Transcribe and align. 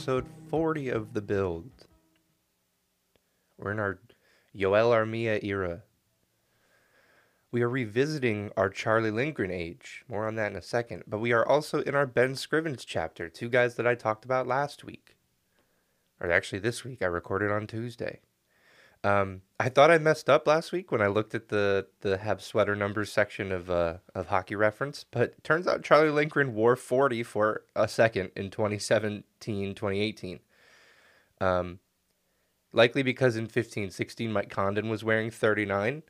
episode 0.00 0.24
40 0.48 0.88
of 0.88 1.12
The 1.12 1.20
Build. 1.20 1.70
We're 3.58 3.72
in 3.72 3.78
our 3.78 3.98
Yoel 4.56 4.94
Armia 4.94 5.44
era. 5.44 5.82
We 7.52 7.60
are 7.60 7.68
revisiting 7.68 8.50
our 8.56 8.70
Charlie 8.70 9.10
Lindgren 9.10 9.50
age. 9.50 10.02
More 10.08 10.26
on 10.26 10.36
that 10.36 10.52
in 10.52 10.56
a 10.56 10.62
second. 10.62 11.04
But 11.06 11.18
we 11.18 11.32
are 11.32 11.46
also 11.46 11.82
in 11.82 11.94
our 11.94 12.06
Ben 12.06 12.32
Scrivens 12.32 12.86
chapter, 12.86 13.28
two 13.28 13.50
guys 13.50 13.74
that 13.74 13.86
I 13.86 13.94
talked 13.94 14.24
about 14.24 14.46
last 14.46 14.84
week. 14.84 15.16
Or 16.18 16.30
actually, 16.30 16.60
this 16.60 16.82
week. 16.82 17.02
I 17.02 17.06
recorded 17.06 17.50
on 17.50 17.66
Tuesday. 17.66 18.20
Um, 19.02 19.42
I 19.58 19.70
thought 19.70 19.90
I 19.90 19.98
messed 19.98 20.28
up 20.28 20.46
last 20.46 20.72
week 20.72 20.92
when 20.92 21.00
I 21.00 21.06
looked 21.06 21.34
at 21.34 21.48
the 21.48 21.86
the 22.02 22.18
Habs 22.18 22.42
sweater 22.42 22.76
numbers 22.76 23.10
section 23.10 23.50
of 23.50 23.70
uh, 23.70 23.98
of 24.14 24.26
hockey 24.26 24.56
reference, 24.56 25.04
but 25.10 25.42
turns 25.42 25.66
out 25.66 25.82
Charlie 25.82 26.10
Lindgren 26.10 26.54
wore 26.54 26.76
40 26.76 27.22
for 27.22 27.62
a 27.74 27.88
second 27.88 28.30
in 28.36 28.50
2017, 28.50 29.74
2018. 29.74 30.40
Um, 31.40 31.78
likely 32.72 33.02
because 33.02 33.36
in 33.36 33.46
15, 33.46 33.90
16 33.90 34.32
Mike 34.32 34.50
Condon 34.50 34.90
was 34.90 35.02
wearing 35.02 35.30
39, 35.30 36.02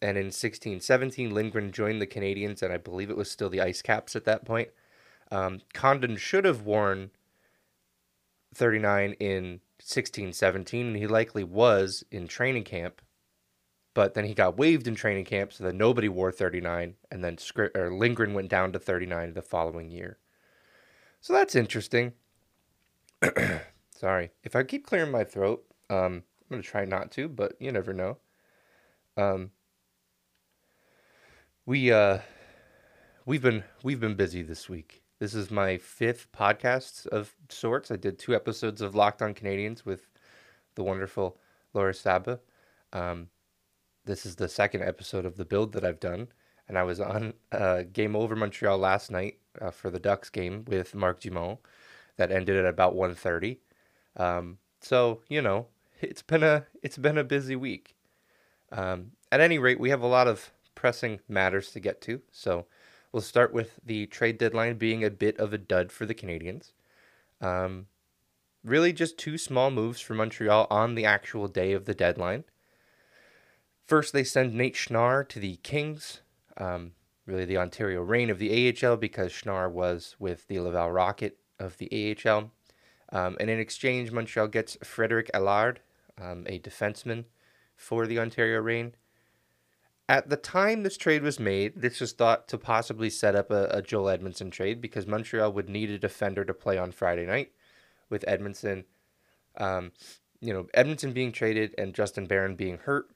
and 0.00 0.18
in 0.18 0.30
16, 0.30 0.80
17 0.80 1.34
Lindgren 1.34 1.72
joined 1.72 2.00
the 2.00 2.06
Canadiens, 2.06 2.62
and 2.62 2.72
I 2.72 2.78
believe 2.78 3.10
it 3.10 3.16
was 3.18 3.30
still 3.30 3.50
the 3.50 3.60
Ice 3.60 3.82
Caps 3.82 4.16
at 4.16 4.24
that 4.24 4.46
point. 4.46 4.70
Um, 5.30 5.60
Condon 5.74 6.16
should 6.16 6.46
have 6.46 6.62
worn 6.62 7.10
39 8.54 9.12
in 9.20 9.60
16, 9.82 10.32
17, 10.32 10.86
and 10.86 10.96
he 10.96 11.06
likely 11.06 11.44
was 11.44 12.04
in 12.10 12.28
training 12.28 12.64
camp. 12.64 13.02
But 13.92 14.14
then 14.14 14.24
he 14.24 14.34
got 14.34 14.56
waived 14.56 14.86
in 14.86 14.94
training 14.94 15.24
camp, 15.24 15.52
so 15.52 15.64
that 15.64 15.74
nobody 15.74 16.08
wore 16.08 16.30
39, 16.30 16.94
and 17.10 17.24
then 17.24 17.36
Scri- 17.36 17.76
or 17.76 17.92
Lindgren 17.92 18.34
went 18.34 18.48
down 18.48 18.72
to 18.72 18.78
39 18.78 19.34
the 19.34 19.42
following 19.42 19.90
year. 19.90 20.18
So 21.20 21.32
that's 21.32 21.54
interesting. 21.54 22.12
Sorry. 23.96 24.30
If 24.44 24.56
I 24.56 24.62
keep 24.62 24.86
clearing 24.86 25.10
my 25.10 25.24
throat, 25.24 25.64
um, 25.90 26.22
I'm 26.50 26.50
going 26.50 26.62
to 26.62 26.68
try 26.68 26.84
not 26.84 27.10
to, 27.12 27.28
but 27.28 27.54
you 27.60 27.70
never 27.72 27.92
know. 27.92 28.18
Um, 29.16 29.50
we 31.66 31.92
uh, 31.92 32.18
we've 33.26 33.42
been 33.42 33.64
we've 33.82 34.00
been 34.00 34.14
busy 34.14 34.42
this 34.42 34.68
week. 34.68 34.99
This 35.20 35.34
is 35.34 35.50
my 35.50 35.76
fifth 35.76 36.32
podcast 36.32 37.06
of 37.08 37.34
sorts. 37.50 37.90
I 37.90 37.96
did 37.96 38.18
two 38.18 38.34
episodes 38.34 38.80
of 38.80 38.94
Locked 38.94 39.20
On 39.20 39.34
Canadiens 39.34 39.84
with 39.84 40.08
the 40.76 40.82
wonderful 40.82 41.36
Laura 41.74 41.92
Saba. 41.92 42.40
Um, 42.94 43.28
this 44.06 44.24
is 44.24 44.36
the 44.36 44.48
second 44.48 44.82
episode 44.82 45.26
of 45.26 45.36
the 45.36 45.44
build 45.44 45.74
that 45.74 45.84
I've 45.84 46.00
done, 46.00 46.28
and 46.66 46.78
I 46.78 46.84
was 46.84 47.00
on 47.00 47.34
uh, 47.52 47.82
Game 47.92 48.16
Over 48.16 48.34
Montreal 48.34 48.78
last 48.78 49.10
night 49.10 49.36
uh, 49.60 49.70
for 49.70 49.90
the 49.90 50.00
Ducks 50.00 50.30
game 50.30 50.64
with 50.66 50.94
Marc 50.94 51.20
Dumont. 51.20 51.58
That 52.16 52.32
ended 52.32 52.56
at 52.56 52.64
about 52.64 52.94
1.30. 52.94 53.58
Um, 54.16 54.56
so 54.80 55.20
you 55.28 55.42
know, 55.42 55.66
it's 56.00 56.22
been 56.22 56.42
a 56.42 56.64
it's 56.82 56.96
been 56.96 57.18
a 57.18 57.24
busy 57.24 57.56
week. 57.56 57.94
Um, 58.72 59.12
at 59.30 59.40
any 59.40 59.58
rate, 59.58 59.80
we 59.80 59.90
have 59.90 60.00
a 60.00 60.06
lot 60.06 60.28
of 60.28 60.50
pressing 60.74 61.20
matters 61.28 61.72
to 61.72 61.80
get 61.80 62.00
to, 62.00 62.22
so 62.32 62.64
we'll 63.12 63.20
start 63.20 63.52
with 63.52 63.80
the 63.84 64.06
trade 64.06 64.38
deadline 64.38 64.76
being 64.76 65.04
a 65.04 65.10
bit 65.10 65.38
of 65.38 65.52
a 65.52 65.58
dud 65.58 65.92
for 65.92 66.06
the 66.06 66.14
Canadiens. 66.14 66.72
Um, 67.40 67.86
really, 68.64 68.92
just 68.92 69.18
two 69.18 69.38
small 69.38 69.70
moves 69.70 70.00
for 70.00 70.14
Montreal 70.14 70.66
on 70.70 70.94
the 70.94 71.04
actual 71.04 71.48
day 71.48 71.72
of 71.72 71.84
the 71.84 71.94
deadline. 71.94 72.44
First, 73.86 74.12
they 74.12 74.24
send 74.24 74.54
Nate 74.54 74.76
Schnarr 74.76 75.28
to 75.28 75.40
the 75.40 75.56
Kings, 75.56 76.20
um, 76.56 76.92
really 77.26 77.44
the 77.44 77.58
Ontario 77.58 78.02
Reign 78.02 78.30
of 78.30 78.38
the 78.38 78.50
AHL, 78.68 78.96
because 78.96 79.32
Schnarr 79.32 79.70
was 79.70 80.14
with 80.18 80.46
the 80.46 80.60
Laval 80.60 80.90
Rocket 80.90 81.38
of 81.58 81.78
the 81.78 82.16
AHL. 82.26 82.52
Um, 83.12 83.36
and 83.40 83.50
in 83.50 83.58
exchange, 83.58 84.12
Montreal 84.12 84.46
gets 84.46 84.76
Frederic 84.84 85.30
Allard, 85.34 85.80
um, 86.20 86.44
a 86.46 86.60
defenseman 86.60 87.24
for 87.74 88.06
the 88.06 88.20
Ontario 88.20 88.60
Reign. 88.60 88.94
At 90.10 90.28
the 90.28 90.36
time 90.36 90.82
this 90.82 90.96
trade 90.96 91.22
was 91.22 91.38
made, 91.38 91.82
this 91.82 92.00
was 92.00 92.10
thought 92.10 92.48
to 92.48 92.58
possibly 92.58 93.10
set 93.10 93.36
up 93.36 93.52
a, 93.52 93.68
a 93.70 93.80
Joel 93.80 94.18
Edmundson 94.18 94.50
trade 94.50 94.80
because 94.80 95.06
Montreal 95.06 95.52
would 95.52 95.68
need 95.68 95.88
a 95.88 96.00
defender 96.00 96.44
to 96.44 96.52
play 96.52 96.76
on 96.76 96.90
Friday 96.90 97.26
night 97.26 97.52
with 98.08 98.24
Edmundson. 98.26 98.86
Um, 99.56 99.92
you 100.40 100.52
know, 100.52 100.64
Edmundson 100.76 101.14
being 101.14 101.30
traded 101.30 101.76
and 101.78 101.94
Justin 101.94 102.26
Barron 102.26 102.56
being 102.56 102.78
hurt. 102.78 103.08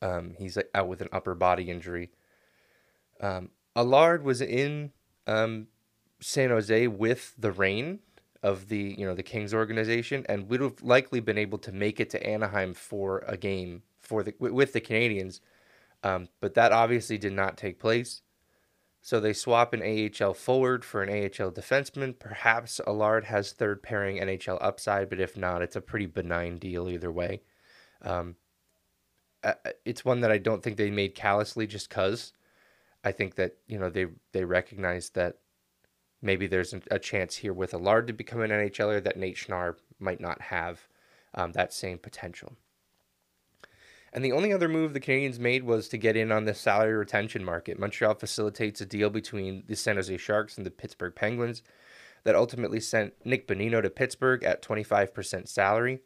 Um, 0.00 0.32
he's 0.38 0.56
out 0.74 0.88
with 0.88 1.02
an 1.02 1.10
upper 1.12 1.34
body 1.34 1.70
injury. 1.70 2.10
Um, 3.20 3.50
Allard 3.76 4.24
was 4.24 4.40
in 4.40 4.92
um, 5.26 5.66
San 6.20 6.48
Jose 6.48 6.86
with 6.88 7.34
the 7.36 7.52
Reign 7.52 7.98
of 8.42 8.68
the 8.68 8.96
you 8.96 9.04
know 9.04 9.14
the 9.14 9.22
Kings 9.22 9.52
organization, 9.52 10.24
and 10.26 10.48
would 10.48 10.62
have 10.62 10.80
likely 10.80 11.20
been 11.20 11.36
able 11.36 11.58
to 11.58 11.70
make 11.70 12.00
it 12.00 12.08
to 12.10 12.26
Anaheim 12.26 12.72
for 12.72 13.22
a 13.28 13.36
game 13.36 13.82
for 14.00 14.22
the 14.22 14.34
with 14.38 14.72
the 14.72 14.80
Canadiens, 14.80 15.40
um, 16.02 16.28
but 16.40 16.54
that 16.54 16.72
obviously 16.72 17.18
did 17.18 17.32
not 17.32 17.56
take 17.56 17.78
place. 17.78 18.22
So 19.04 19.18
they 19.18 19.32
swap 19.32 19.74
an 19.74 19.82
AHL 19.82 20.32
forward 20.32 20.84
for 20.84 21.02
an 21.02 21.08
AHL 21.08 21.50
defenseman. 21.50 22.16
Perhaps 22.16 22.80
Allard 22.86 23.24
has 23.24 23.50
third 23.50 23.82
pairing 23.82 24.18
NHL 24.18 24.58
upside, 24.60 25.10
but 25.10 25.18
if 25.18 25.36
not, 25.36 25.60
it's 25.60 25.74
a 25.74 25.80
pretty 25.80 26.06
benign 26.06 26.58
deal 26.58 26.88
either 26.88 27.10
way. 27.10 27.42
Um, 28.00 28.36
it's 29.84 30.04
one 30.04 30.20
that 30.20 30.30
I 30.30 30.38
don't 30.38 30.62
think 30.62 30.76
they 30.76 30.90
made 30.90 31.16
callously 31.16 31.66
just 31.66 31.90
cause. 31.90 32.32
I 33.02 33.10
think 33.10 33.34
that 33.34 33.56
you 33.66 33.76
know 33.76 33.90
they 33.90 34.06
they 34.30 34.44
recognize 34.44 35.10
that 35.10 35.38
maybe 36.20 36.46
there's 36.46 36.74
a 36.90 36.98
chance 37.00 37.36
here 37.36 37.52
with 37.52 37.74
Allard 37.74 38.06
to 38.06 38.12
become 38.12 38.40
an 38.40 38.50
NHLer 38.50 39.02
that 39.02 39.16
Nate 39.16 39.36
Schnarr 39.36 39.74
might 39.98 40.20
not 40.20 40.40
have 40.40 40.86
um, 41.34 41.52
that 41.52 41.72
same 41.72 41.98
potential. 41.98 42.56
And 44.12 44.24
the 44.24 44.32
only 44.32 44.52
other 44.52 44.68
move 44.68 44.92
the 44.92 45.00
Canadiens 45.00 45.38
made 45.38 45.64
was 45.64 45.88
to 45.88 45.96
get 45.96 46.16
in 46.16 46.30
on 46.30 46.44
the 46.44 46.52
salary 46.52 46.92
retention 46.92 47.44
market. 47.44 47.78
Montreal 47.78 48.14
facilitates 48.14 48.80
a 48.80 48.86
deal 48.86 49.08
between 49.08 49.64
the 49.66 49.76
San 49.76 49.96
Jose 49.96 50.16
Sharks 50.18 50.58
and 50.58 50.66
the 50.66 50.70
Pittsburgh 50.70 51.14
Penguins 51.14 51.62
that 52.24 52.34
ultimately 52.34 52.78
sent 52.78 53.14
Nick 53.24 53.48
Bonino 53.48 53.80
to 53.82 53.88
Pittsburgh 53.88 54.44
at 54.44 54.62
25% 54.62 55.48
salary. 55.48 56.00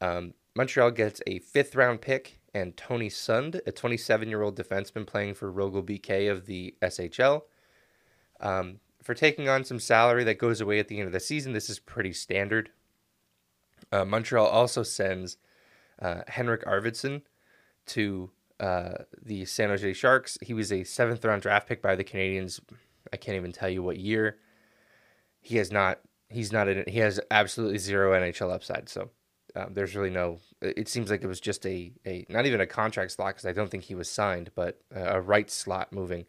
Um, 0.00 0.34
Montreal 0.54 0.92
gets 0.92 1.20
a 1.26 1.40
fifth 1.40 1.74
round 1.74 2.00
pick 2.00 2.38
and 2.54 2.76
Tony 2.76 3.08
Sund, 3.08 3.60
a 3.66 3.72
27 3.72 4.28
year 4.28 4.42
old 4.42 4.56
defenseman 4.56 5.06
playing 5.06 5.34
for 5.34 5.52
Rögle 5.52 5.82
BK 5.84 6.30
of 6.30 6.46
the 6.46 6.74
SHL. 6.82 7.42
Um, 8.40 8.80
for 9.02 9.14
taking 9.14 9.48
on 9.48 9.64
some 9.64 9.80
salary 9.80 10.22
that 10.24 10.38
goes 10.38 10.60
away 10.60 10.78
at 10.78 10.88
the 10.88 10.98
end 10.98 11.06
of 11.06 11.12
the 11.12 11.20
season, 11.20 11.52
this 11.52 11.68
is 11.68 11.78
pretty 11.78 12.12
standard. 12.12 12.70
Uh, 13.90 14.04
Montreal 14.04 14.46
also 14.46 14.82
sends 14.82 15.38
uh, 16.00 16.22
Henrik 16.28 16.64
Arvidsson 16.64 17.22
to 17.86 18.30
uh, 18.60 18.92
the 19.20 19.44
San 19.44 19.70
Jose 19.70 19.92
Sharks. 19.92 20.38
He 20.40 20.54
was 20.54 20.72
a 20.72 20.84
seventh 20.84 21.24
round 21.24 21.42
draft 21.42 21.68
pick 21.68 21.82
by 21.82 21.96
the 21.96 22.04
Canadiens. 22.04 22.60
I 23.12 23.16
can't 23.16 23.36
even 23.36 23.52
tell 23.52 23.68
you 23.68 23.82
what 23.82 23.98
year. 23.98 24.38
He 25.40 25.56
has 25.56 25.72
not. 25.72 26.00
He's 26.28 26.52
not. 26.52 26.68
He 26.88 26.98
has 27.00 27.20
absolutely 27.30 27.78
zero 27.78 28.18
NHL 28.18 28.52
upside. 28.52 28.88
So 28.88 29.10
um, 29.56 29.74
there's 29.74 29.96
really 29.96 30.10
no. 30.10 30.38
It 30.60 30.88
seems 30.88 31.10
like 31.10 31.22
it 31.22 31.26
was 31.26 31.40
just 31.40 31.66
a 31.66 31.92
a 32.06 32.24
not 32.28 32.46
even 32.46 32.60
a 32.60 32.66
contract 32.66 33.12
slot 33.12 33.34
because 33.34 33.46
I 33.46 33.52
don't 33.52 33.70
think 33.70 33.84
he 33.84 33.94
was 33.94 34.08
signed, 34.08 34.50
but 34.54 34.80
a 34.94 35.20
right 35.20 35.50
slot 35.50 35.92
moving. 35.92 36.26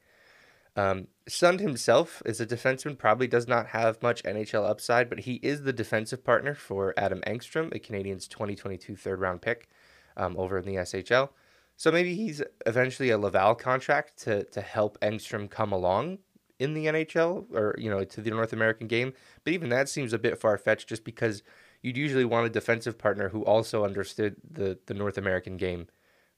Um, 0.75 1.07
Sund 1.29 1.59
himself 1.59 2.23
is 2.25 2.41
a 2.41 2.47
defenseman, 2.47 2.97
probably 2.97 3.27
does 3.27 3.47
not 3.47 3.67
have 3.67 4.01
much 4.01 4.23
NHL 4.23 4.67
upside, 4.67 5.07
but 5.07 5.19
he 5.19 5.35
is 5.35 5.61
the 5.61 5.73
defensive 5.73 6.23
partner 6.23 6.55
for 6.55 6.93
Adam 6.97 7.21
Engstrom, 7.27 7.73
a 7.75 7.79
Canadiens 7.79 8.27
2022 8.27 8.95
third 8.95 9.19
round 9.19 9.41
pick 9.41 9.69
um, 10.17 10.35
over 10.37 10.57
in 10.57 10.65
the 10.65 10.75
SHL. 10.75 11.29
So 11.75 11.91
maybe 11.91 12.15
he's 12.15 12.41
eventually 12.65 13.09
a 13.09 13.17
Laval 13.17 13.55
contract 13.55 14.17
to 14.23 14.43
to 14.45 14.61
help 14.61 14.99
Engstrom 15.01 15.49
come 15.49 15.71
along 15.71 16.19
in 16.59 16.73
the 16.73 16.85
NHL 16.85 17.51
or 17.53 17.75
you 17.77 17.89
know 17.89 18.03
to 18.03 18.21
the 18.21 18.29
North 18.29 18.53
American 18.53 18.87
game. 18.87 19.13
But 19.43 19.53
even 19.53 19.69
that 19.69 19.89
seems 19.89 20.13
a 20.13 20.19
bit 20.19 20.39
far 20.39 20.57
fetched, 20.57 20.87
just 20.87 21.03
because 21.03 21.43
you'd 21.81 21.97
usually 21.97 22.25
want 22.25 22.45
a 22.45 22.49
defensive 22.49 22.97
partner 22.97 23.29
who 23.29 23.43
also 23.43 23.83
understood 23.83 24.35
the 24.49 24.79
the 24.85 24.93
North 24.93 25.17
American 25.17 25.57
game. 25.57 25.87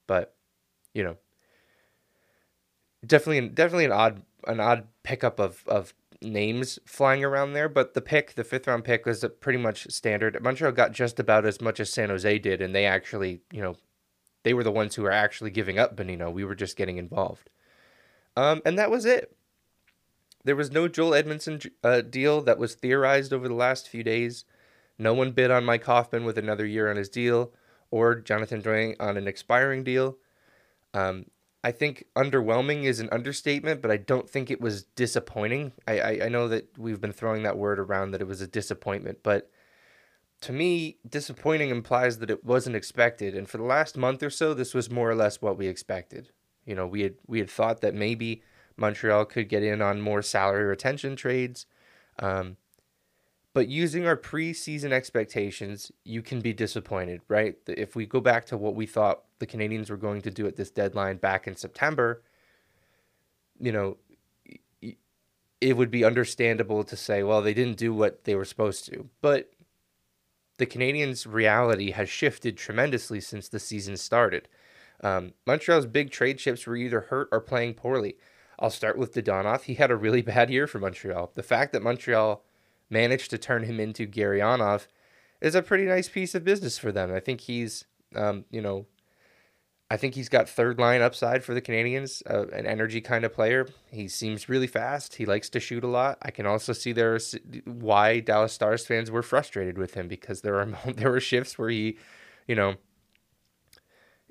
But 0.07 0.35
you 0.93 1.03
know, 1.03 1.17
definitely 3.05 3.49
definitely 3.49 3.85
an 3.85 3.91
odd 3.91 4.21
an 4.47 4.59
odd 4.59 4.87
pickup 5.03 5.39
of 5.39 5.63
of 5.67 5.93
names 6.21 6.79
flying 6.85 7.23
around 7.23 7.53
there, 7.53 7.69
but 7.69 7.93
the 7.93 8.01
pick, 8.01 8.33
the 8.35 8.43
fifth 8.43 8.67
round 8.67 8.83
pick, 8.83 9.05
was 9.05 9.25
pretty 9.41 9.59
much 9.59 9.87
standard. 9.91 10.41
Montreal 10.41 10.71
got 10.71 10.91
just 10.91 11.19
about 11.19 11.45
as 11.45 11.61
much 11.61 11.79
as 11.79 11.91
San 11.91 12.09
Jose 12.09 12.39
did, 12.39 12.61
and 12.61 12.73
they 12.73 12.85
actually, 12.85 13.41
you 13.51 13.61
know, 13.61 13.75
they 14.45 14.53
were 14.53 14.63
the 14.63 14.71
ones 14.71 14.94
who 14.94 15.01
were 15.01 15.12
actually 15.12 15.50
giving 15.50 15.80
up 15.80 15.97
Bonino. 15.97 16.31
We 16.31 16.45
were 16.45 16.53
just 16.53 16.77
getting 16.77 16.97
involved, 16.97 17.50
um, 18.38 18.62
and 18.63 18.77
that 18.77 18.92
was 18.92 19.03
it. 19.03 19.36
There 20.44 20.56
was 20.56 20.71
no 20.71 20.88
Joel 20.88 21.12
Edmundson 21.12 21.71
uh, 21.83 22.01
deal 22.01 22.42
that 22.44 22.59
was 22.59 22.75
theorized 22.75 23.33
over 23.33 23.47
the 23.47 23.56
last 23.56 23.89
few 23.89 24.03
days. 24.03 24.45
No 25.00 25.15
one 25.15 25.31
bid 25.31 25.50
on 25.50 25.65
Mike 25.65 25.83
Hoffman 25.83 26.25
with 26.25 26.38
another 26.38 26.65
year 26.65 26.92
on 26.92 26.95
his 26.95 27.09
deal, 27.09 27.51
or 27.89 28.13
Jonathan 28.13 28.62
Drouin 28.62 28.95
on 29.00 29.18
an 29.18 29.27
expiring 29.27 29.83
deal. 29.83 30.18
Um, 30.94 31.25
I 31.63 31.71
think 31.71 32.06
underwhelming 32.15 32.83
is 32.83 33.00
an 33.00 33.09
understatement, 33.12 33.81
but 33.81 33.89
I 33.89 33.97
don't 33.97 34.30
think 34.30 34.51
it 34.51 34.62
was 34.62 34.83
disappointing. 34.83 35.71
I, 35.88 36.00
I, 36.00 36.19
I, 36.25 36.30
know 36.30 36.47
that 36.47 36.77
we've 36.77 37.01
been 37.01 37.12
throwing 37.12 37.42
that 37.42 37.57
word 37.57 37.80
around 37.80 38.12
that 38.12 38.21
it 38.21 38.27
was 38.27 38.39
a 38.39 38.47
disappointment, 38.47 39.18
but 39.24 39.50
to 40.41 40.51
me, 40.51 40.97
disappointing 41.07 41.69
implies 41.69 42.19
that 42.19 42.29
it 42.29 42.43
wasn't 42.43 42.75
expected. 42.75 43.35
And 43.35 43.49
for 43.49 43.57
the 43.57 43.63
last 43.63 43.97
month 43.97 44.21
or 44.21 44.29
so, 44.29 44.53
this 44.53 44.73
was 44.73 44.91
more 44.91 45.09
or 45.09 45.15
less 45.15 45.41
what 45.41 45.57
we 45.57 45.67
expected. 45.67 46.31
You 46.65 46.75
know, 46.75 46.87
we 46.87 47.01
had 47.01 47.15
we 47.27 47.39
had 47.39 47.49
thought 47.49 47.81
that 47.81 47.93
maybe 47.93 48.41
Montreal 48.77 49.25
could 49.25 49.49
get 49.49 49.63
in 49.63 49.81
on 49.81 50.01
more 50.01 50.21
salary 50.21 50.65
retention 50.65 51.15
trades. 51.15 51.65
Um, 52.19 52.57
but 53.53 53.69
using 53.69 54.05
our 54.05 54.17
preseason 54.17 54.91
expectations, 54.91 55.91
you 56.03 56.21
can 56.21 56.41
be 56.41 56.51
disappointed, 56.51 57.21
right? 57.29 57.55
If 57.67 57.95
we 57.95 58.05
go 58.05 58.19
back 58.19 58.45
to 58.47 58.57
what 58.57 58.75
we 58.75 58.85
thought 58.85 59.23
the 59.39 59.47
Canadiens 59.47 59.89
were 59.89 59.97
going 59.97 60.21
to 60.23 60.31
do 60.31 60.45
at 60.45 60.57
this 60.57 60.69
deadline 60.69 61.17
back 61.17 61.47
in 61.47 61.55
September, 61.55 62.21
you 63.57 63.71
know, 63.71 63.97
it 65.61 65.77
would 65.77 65.89
be 65.89 66.03
understandable 66.03 66.83
to 66.83 66.97
say, 66.97 67.23
well, 67.23 67.41
they 67.41 67.53
didn't 67.53 67.77
do 67.77 67.93
what 67.93 68.25
they 68.25 68.35
were 68.35 68.45
supposed 68.45 68.85
to. 68.87 69.09
But 69.21 69.49
the 70.57 70.66
Canadiens' 70.66 71.31
reality 71.31 71.92
has 71.92 72.10
shifted 72.10 72.57
tremendously 72.57 73.19
since 73.19 73.50
the 73.50 73.60
season 73.60 73.98
started. 73.98 74.48
Um, 75.02 75.34
Montreal's 75.46 75.86
big 75.86 76.12
trade 76.12 76.38
chips 76.38 76.66
were 76.66 76.75
either 76.75 77.02
hurt 77.02 77.28
or 77.31 77.42
playing 77.42 77.74
poorly. 77.74 78.18
I'll 78.57 78.69
start 78.69 78.98
with 78.98 79.13
Dadonov. 79.13 79.63
He 79.63 79.75
had 79.75 79.92
a 79.92 79.96
really 79.96 80.22
bad 80.34 80.50
year 80.50 80.68
for 80.68 80.80
Montreal. 80.80 81.31
The 81.36 81.44
fact 81.44 81.74
that 81.74 81.84
Montreal 81.84 82.44
managed 82.90 83.31
to 83.31 83.38
turn 83.38 83.63
him 83.63 83.80
into 83.80 84.07
Gurianov 84.07 84.88
is 85.42 85.56
a 85.56 85.62
pretty 85.62 85.86
nice 85.86 86.07
piece 86.07 86.36
of 86.36 86.44
business 86.44 86.78
for 86.78 86.92
them. 86.92 87.13
I 87.13 87.19
think 87.19 87.42
he's, 87.42 87.86
um, 88.16 88.46
you 88.50 88.62
know, 88.62 88.86
I 89.89 89.97
think 89.97 90.15
he's 90.15 90.29
got 90.29 90.49
third 90.49 90.79
line 90.79 91.03
upside 91.03 91.43
for 91.43 91.53
the 91.53 91.61
Canadiens, 91.61 92.23
uh, 92.27 92.47
an 92.47 92.65
energy 92.65 93.01
kind 93.01 93.23
of 93.23 93.33
player. 93.33 93.67
He 93.91 94.07
seems 94.07 94.49
really 94.49 94.65
fast. 94.65 95.15
He 95.15 95.27
likes 95.27 95.47
to 95.49 95.59
shoot 95.59 95.83
a 95.83 95.87
lot. 95.87 96.17
I 96.23 96.31
can 96.31 96.47
also 96.47 96.73
see 96.73 96.91
there 96.91 97.19
why 97.65 98.19
Dallas 98.19 98.53
Stars 98.53 98.85
fans 98.85 99.11
were 99.11 99.21
frustrated 99.21 99.77
with 99.77 99.93
him 99.93 100.07
because 100.07 100.41
there 100.41 100.59
are 100.59 100.65
there 100.93 101.11
were 101.11 101.19
shifts 101.19 101.59
where 101.59 101.69
he, 101.69 101.97
you 102.47 102.55
know, 102.55 102.75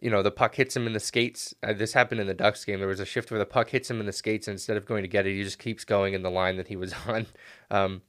you 0.01 0.11
know 0.11 0.23
the 0.25 0.33
puck 0.33 0.57
hits 0.57 0.77
him 0.77 0.89
in 0.89 0.93
the 0.93 1.01
skates. 1.01 1.55
Uh, 1.63 1.73
this 1.73 1.93
happened 1.93 2.21
in 2.21 2.27
the 2.27 2.35
Ducks 2.35 2.65
game. 2.65 2.81
There 2.81 2.89
was 2.89 3.01
a 3.01 3.07
shift 3.07 3.31
where 3.31 3.39
the 3.39 3.47
puck 3.47 3.71
hits 3.71 3.89
him 3.89 4.01
in 4.01 4.07
the 4.07 4.13
skates, 4.13 4.49
and 4.49 4.55
instead 4.57 4.77
of 4.77 4.87
going 4.87 5.03
to 5.03 5.09
get 5.09 5.25
it, 5.25 5.37
he 5.37 5.45
just 5.45 5.61
keeps 5.61 5.85
going 5.85 6.15
in 6.15 6.23
the 6.23 6.31
line 6.31 6.57
that 6.57 6.69
he 6.69 6.77
was 6.77 6.93
on. 7.07 7.27
Um, 7.71 8.03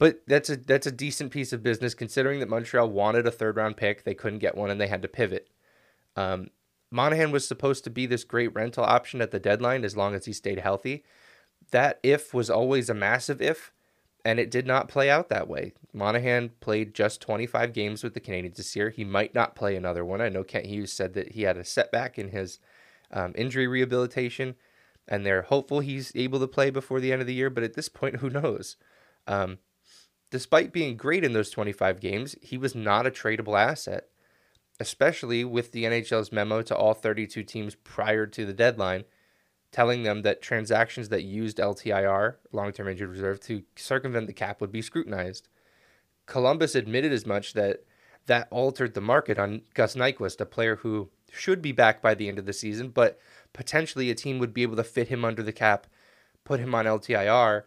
but 0.00 0.22
that's 0.26 0.50
a 0.50 0.56
that's 0.56 0.86
a 0.88 0.92
decent 0.92 1.30
piece 1.30 1.52
of 1.52 1.62
business 1.62 1.94
considering 1.94 2.40
that 2.40 2.48
Montreal 2.48 2.90
wanted 2.90 3.26
a 3.28 3.30
third 3.30 3.56
round 3.56 3.76
pick. 3.76 4.02
They 4.02 4.14
couldn't 4.14 4.40
get 4.40 4.56
one 4.56 4.68
and 4.68 4.80
they 4.80 4.88
had 4.88 5.02
to 5.02 5.08
pivot. 5.08 5.48
Um, 6.16 6.50
Monahan 6.90 7.30
was 7.30 7.46
supposed 7.46 7.84
to 7.84 7.90
be 7.90 8.06
this 8.06 8.24
great 8.24 8.52
rental 8.54 8.84
option 8.84 9.20
at 9.20 9.30
the 9.30 9.38
deadline 9.38 9.84
as 9.84 9.96
long 9.96 10.14
as 10.14 10.24
he 10.24 10.32
stayed 10.32 10.58
healthy. 10.58 11.04
That 11.70 12.00
if 12.02 12.34
was 12.34 12.50
always 12.50 12.90
a 12.90 12.94
massive 12.94 13.40
if, 13.40 13.72
and 14.24 14.38
it 14.38 14.50
did 14.50 14.66
not 14.66 14.88
play 14.88 15.08
out 15.08 15.28
that 15.28 15.48
way. 15.48 15.72
Monahan 15.92 16.50
played 16.60 16.94
just 16.94 17.20
25 17.22 17.72
games 17.72 18.02
with 18.02 18.14
the 18.14 18.20
Canadiens 18.20 18.56
this 18.56 18.76
year. 18.76 18.90
He 18.90 19.04
might 19.04 19.34
not 19.34 19.54
play 19.54 19.76
another 19.76 20.04
one. 20.04 20.20
I 20.20 20.28
know 20.28 20.44
Kent 20.44 20.66
Hughes 20.66 20.92
said 20.92 21.14
that 21.14 21.32
he 21.32 21.42
had 21.42 21.56
a 21.56 21.64
setback 21.64 22.18
in 22.18 22.28
his 22.28 22.58
um, 23.12 23.32
injury 23.36 23.66
rehabilitation, 23.66 24.56
and 25.08 25.24
they're 25.24 25.42
hopeful 25.42 25.80
he's 25.80 26.12
able 26.14 26.40
to 26.40 26.46
play 26.46 26.70
before 26.70 27.00
the 27.00 27.12
end 27.12 27.20
of 27.20 27.26
the 27.26 27.34
year. 27.34 27.50
But 27.50 27.64
at 27.64 27.74
this 27.74 27.88
point, 27.88 28.16
who 28.20 28.28
knows? 28.30 28.76
Um, 29.26 29.58
Despite 30.30 30.72
being 30.72 30.96
great 30.96 31.24
in 31.24 31.32
those 31.32 31.50
25 31.50 32.00
games, 32.00 32.36
he 32.40 32.56
was 32.56 32.74
not 32.74 33.06
a 33.06 33.10
tradable 33.10 33.58
asset, 33.58 34.08
especially 34.80 35.44
with 35.44 35.72
the 35.72 35.84
NHL's 35.84 36.32
memo 36.32 36.62
to 36.62 36.74
all 36.74 36.94
32 36.94 37.44
teams 37.44 37.74
prior 37.74 38.26
to 38.26 38.46
the 38.46 38.54
deadline, 38.54 39.04
telling 39.70 40.02
them 40.02 40.22
that 40.22 40.42
transactions 40.42 41.10
that 41.10 41.22
used 41.22 41.58
LTIR, 41.58 42.36
long 42.50 42.72
term 42.72 42.88
injured 42.88 43.10
reserve, 43.10 43.38
to 43.40 43.62
circumvent 43.76 44.26
the 44.26 44.32
cap 44.32 44.60
would 44.60 44.72
be 44.72 44.82
scrutinized. 44.82 45.48
Columbus 46.26 46.74
admitted 46.74 47.12
as 47.12 47.26
much 47.26 47.52
that 47.52 47.84
that 48.26 48.48
altered 48.50 48.94
the 48.94 49.00
market 49.00 49.38
on 49.38 49.62
Gus 49.74 49.94
Nyquist, 49.94 50.40
a 50.40 50.46
player 50.46 50.76
who 50.76 51.10
should 51.30 51.60
be 51.60 51.72
back 51.72 52.00
by 52.00 52.14
the 52.14 52.28
end 52.28 52.38
of 52.38 52.46
the 52.46 52.52
season, 52.52 52.88
but 52.88 53.18
potentially 53.52 54.10
a 54.10 54.14
team 54.14 54.38
would 54.38 54.54
be 54.54 54.62
able 54.62 54.76
to 54.76 54.84
fit 54.84 55.08
him 55.08 55.24
under 55.24 55.42
the 55.42 55.52
cap, 55.52 55.86
put 56.44 56.60
him 56.60 56.74
on 56.74 56.86
LTIR, 56.86 57.64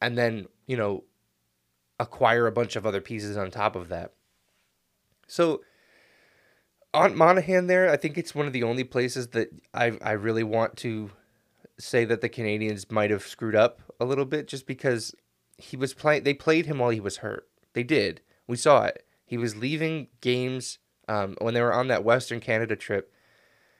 and 0.00 0.16
then, 0.16 0.46
you 0.66 0.76
know, 0.76 1.04
acquire 1.98 2.46
a 2.46 2.52
bunch 2.52 2.76
of 2.76 2.86
other 2.86 3.00
pieces 3.00 3.36
on 3.36 3.50
top 3.50 3.76
of 3.76 3.88
that. 3.88 4.14
So 5.26 5.60
on 6.92 7.16
Monahan 7.16 7.66
there, 7.66 7.90
I 7.90 7.96
think 7.96 8.18
it's 8.18 8.34
one 8.34 8.46
of 8.46 8.52
the 8.52 8.62
only 8.62 8.84
places 8.84 9.28
that 9.28 9.50
I 9.74 9.98
I 10.02 10.12
really 10.12 10.42
want 10.42 10.76
to 10.78 11.10
say 11.78 12.04
that 12.04 12.20
the 12.20 12.28
Canadiens 12.28 12.90
might 12.90 13.10
have 13.10 13.26
screwed 13.26 13.54
up 13.56 13.80
a 13.98 14.04
little 14.04 14.24
bit 14.24 14.48
just 14.48 14.66
because 14.66 15.14
he 15.56 15.76
was 15.76 15.94
playing 15.94 16.24
they 16.24 16.34
played 16.34 16.66
him 16.66 16.78
while 16.78 16.90
he 16.90 17.00
was 17.00 17.18
hurt. 17.18 17.48
They 17.72 17.82
did. 17.82 18.20
We 18.46 18.56
saw 18.56 18.84
it. 18.84 19.04
He 19.24 19.38
was 19.38 19.56
leaving 19.56 20.08
games 20.20 20.78
um, 21.08 21.36
when 21.40 21.54
they 21.54 21.62
were 21.62 21.72
on 21.72 21.88
that 21.88 22.04
Western 22.04 22.40
Canada 22.40 22.74
trip. 22.76 23.12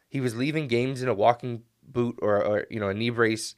He 0.08 0.20
was 0.20 0.36
leaving 0.36 0.68
games 0.68 1.02
in 1.02 1.08
a 1.08 1.14
walking 1.14 1.62
boot 1.82 2.18
or, 2.22 2.44
or 2.44 2.66
you 2.70 2.78
know 2.78 2.88
a 2.88 2.94
knee 2.94 3.10
brace, 3.10 3.56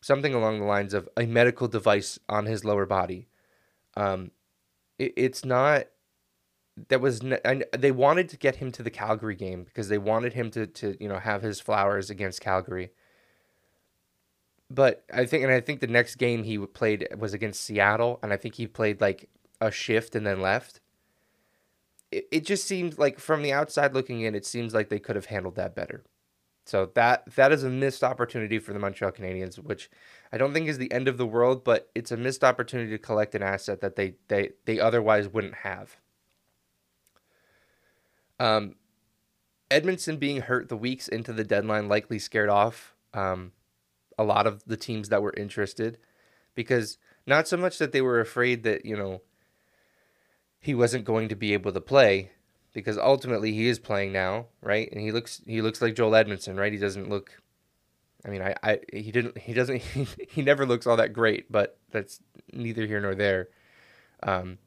something 0.00 0.34
along 0.34 0.60
the 0.60 0.66
lines 0.66 0.94
of 0.94 1.08
a 1.16 1.26
medical 1.26 1.68
device 1.68 2.18
on 2.28 2.46
his 2.46 2.64
lower 2.64 2.86
body. 2.86 3.28
Um, 3.96 4.30
it, 4.98 5.12
it's 5.16 5.44
not 5.44 5.84
that 6.88 7.00
was 7.00 7.20
I, 7.44 7.62
they 7.76 7.92
wanted 7.92 8.28
to 8.30 8.36
get 8.36 8.56
him 8.56 8.72
to 8.72 8.82
the 8.82 8.90
Calgary 8.90 9.36
game 9.36 9.64
because 9.64 9.88
they 9.88 9.98
wanted 9.98 10.32
him 10.32 10.50
to 10.52 10.66
to 10.66 10.96
you 11.00 11.08
know 11.08 11.18
have 11.18 11.42
his 11.42 11.60
flowers 11.60 12.10
against 12.10 12.40
Calgary. 12.40 12.90
But 14.70 15.04
I 15.12 15.24
think 15.26 15.44
and 15.44 15.52
I 15.52 15.60
think 15.60 15.80
the 15.80 15.86
next 15.86 16.16
game 16.16 16.42
he 16.42 16.58
played 16.58 17.06
was 17.16 17.34
against 17.34 17.62
Seattle 17.62 18.18
and 18.22 18.32
I 18.32 18.36
think 18.36 18.56
he 18.56 18.66
played 18.66 19.00
like 19.00 19.28
a 19.60 19.70
shift 19.70 20.16
and 20.16 20.26
then 20.26 20.40
left. 20.40 20.80
It 22.10 22.26
it 22.32 22.44
just 22.44 22.66
seems 22.66 22.98
like 22.98 23.20
from 23.20 23.42
the 23.42 23.52
outside 23.52 23.94
looking 23.94 24.22
in 24.22 24.34
it 24.34 24.46
seems 24.46 24.74
like 24.74 24.88
they 24.88 24.98
could 24.98 25.16
have 25.16 25.26
handled 25.26 25.56
that 25.56 25.76
better. 25.76 26.04
So 26.66 26.90
that 26.94 27.34
that 27.36 27.52
is 27.52 27.62
a 27.62 27.70
missed 27.70 28.02
opportunity 28.02 28.58
for 28.58 28.72
the 28.72 28.78
Montreal 28.80 29.12
Canadiens, 29.12 29.56
which 29.56 29.90
I 30.32 30.38
don't 30.38 30.52
think 30.52 30.66
is 30.66 30.78
the 30.78 30.90
end 30.90 31.06
of 31.06 31.18
the 31.18 31.26
world, 31.26 31.62
but 31.62 31.90
it's 31.94 32.10
a 32.10 32.16
missed 32.16 32.42
opportunity 32.42 32.90
to 32.90 32.98
collect 32.98 33.34
an 33.36 33.42
asset 33.44 33.80
that 33.80 33.94
they 33.94 34.14
they 34.28 34.50
they 34.64 34.80
otherwise 34.80 35.28
wouldn't 35.28 35.56
have. 35.56 35.98
Um, 38.38 38.76
Edmundson 39.70 40.18
being 40.18 40.42
hurt 40.42 40.68
the 40.68 40.76
weeks 40.76 41.08
into 41.08 41.32
the 41.32 41.44
deadline 41.44 41.88
likely 41.88 42.18
scared 42.18 42.48
off 42.48 42.94
um, 43.12 43.52
a 44.18 44.24
lot 44.24 44.46
of 44.46 44.64
the 44.64 44.76
teams 44.76 45.08
that 45.08 45.22
were 45.22 45.34
interested, 45.36 45.98
because 46.54 46.98
not 47.26 47.48
so 47.48 47.56
much 47.56 47.78
that 47.78 47.92
they 47.92 48.02
were 48.02 48.20
afraid 48.20 48.62
that 48.64 48.84
you 48.84 48.96
know 48.96 49.22
he 50.60 50.74
wasn't 50.74 51.04
going 51.04 51.28
to 51.28 51.36
be 51.36 51.52
able 51.52 51.72
to 51.72 51.80
play, 51.80 52.30
because 52.74 52.98
ultimately 52.98 53.52
he 53.52 53.68
is 53.68 53.78
playing 53.78 54.12
now, 54.12 54.46
right? 54.60 54.90
And 54.92 55.00
he 55.00 55.12
looks 55.12 55.40
he 55.46 55.62
looks 55.62 55.80
like 55.80 55.94
Joel 55.94 56.10
Edmundson, 56.10 56.58
right? 56.58 56.72
He 56.72 56.78
doesn't 56.78 57.08
look. 57.08 57.40
I 58.26 58.30
mean, 58.30 58.42
I, 58.42 58.54
I 58.62 58.80
he 58.92 59.10
didn't 59.12 59.38
he 59.38 59.54
doesn't 59.54 59.80
he, 59.80 60.06
he 60.28 60.42
never 60.42 60.66
looks 60.66 60.86
all 60.86 60.96
that 60.96 61.12
great, 61.12 61.50
but 61.50 61.78
that's 61.90 62.20
neither 62.52 62.86
here 62.86 63.00
nor 63.00 63.14
there. 63.14 63.48
Um, 64.22 64.58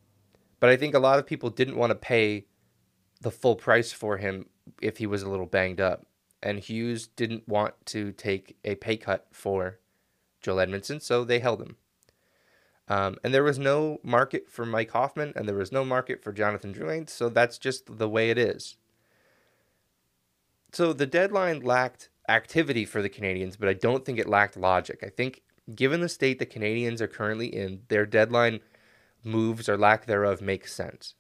but 0.60 0.70
I 0.70 0.78
think 0.78 0.96
a 0.96 1.00
lot 1.00 1.20
of 1.20 1.28
people 1.28 1.50
didn't 1.50 1.76
want 1.76 1.92
to 1.92 1.96
pay 1.96 2.46
the 3.22 3.32
full 3.32 3.56
price 3.56 3.92
for 3.92 4.18
him 4.18 4.48
if 4.82 4.98
he 4.98 5.08
was 5.08 5.24
a 5.24 5.30
little 5.30 5.46
banged 5.46 5.82
up, 5.82 6.06
and 6.42 6.60
Hughes 6.60 7.08
didn't 7.08 7.48
want 7.48 7.74
to 7.88 8.12
take 8.12 8.58
a 8.64 8.76
pay 8.76 8.98
cut 8.98 9.28
for 9.32 9.80
Joel 10.42 10.58
Edmundson, 10.58 11.02
so 11.02 11.24
they 11.24 11.40
held 11.40 11.62
him. 11.62 11.78
Um, 12.90 13.18
and 13.24 13.34
there 13.34 13.44
was 13.44 13.60
no 13.60 14.00
market 14.02 14.50
for 14.50 14.66
Mike 14.66 14.92
Hoffman, 14.92 15.34
and 15.36 15.48
there 15.48 15.56
was 15.56 15.72
no 15.72 15.84
market 15.84 16.24
for 16.24 16.32
Jonathan 16.32 16.74
Drouin, 16.74 17.10
so 17.10 17.28
that's 17.28 17.58
just 17.58 17.98
the 17.98 18.08
way 18.08 18.30
it 18.30 18.38
is. 18.38 18.78
So 20.72 20.94
the 20.94 21.06
deadline 21.06 21.62
lacked 21.62 22.10
activity 22.30 22.86
for 22.86 23.02
the 23.02 23.10
Canadiens, 23.10 23.58
but 23.60 23.68
I 23.70 23.74
don't 23.74 24.06
think 24.06 24.20
it 24.20 24.30
lacked 24.30 24.56
logic. 24.56 25.00
I 25.04 25.10
think, 25.10 25.42
given 25.76 26.02
the 26.02 26.10
state 26.10 26.40
the 26.40 26.46
Canadiens 26.46 27.02
are 27.02 27.08
currently 27.08 27.48
in, 27.48 27.82
their 27.90 28.06
deadline 28.06 28.62
moves 29.24 29.68
or 29.68 29.78
lack 29.78 30.06
thereof 30.06 30.42
makes 30.42 30.74
sense. 30.74 31.16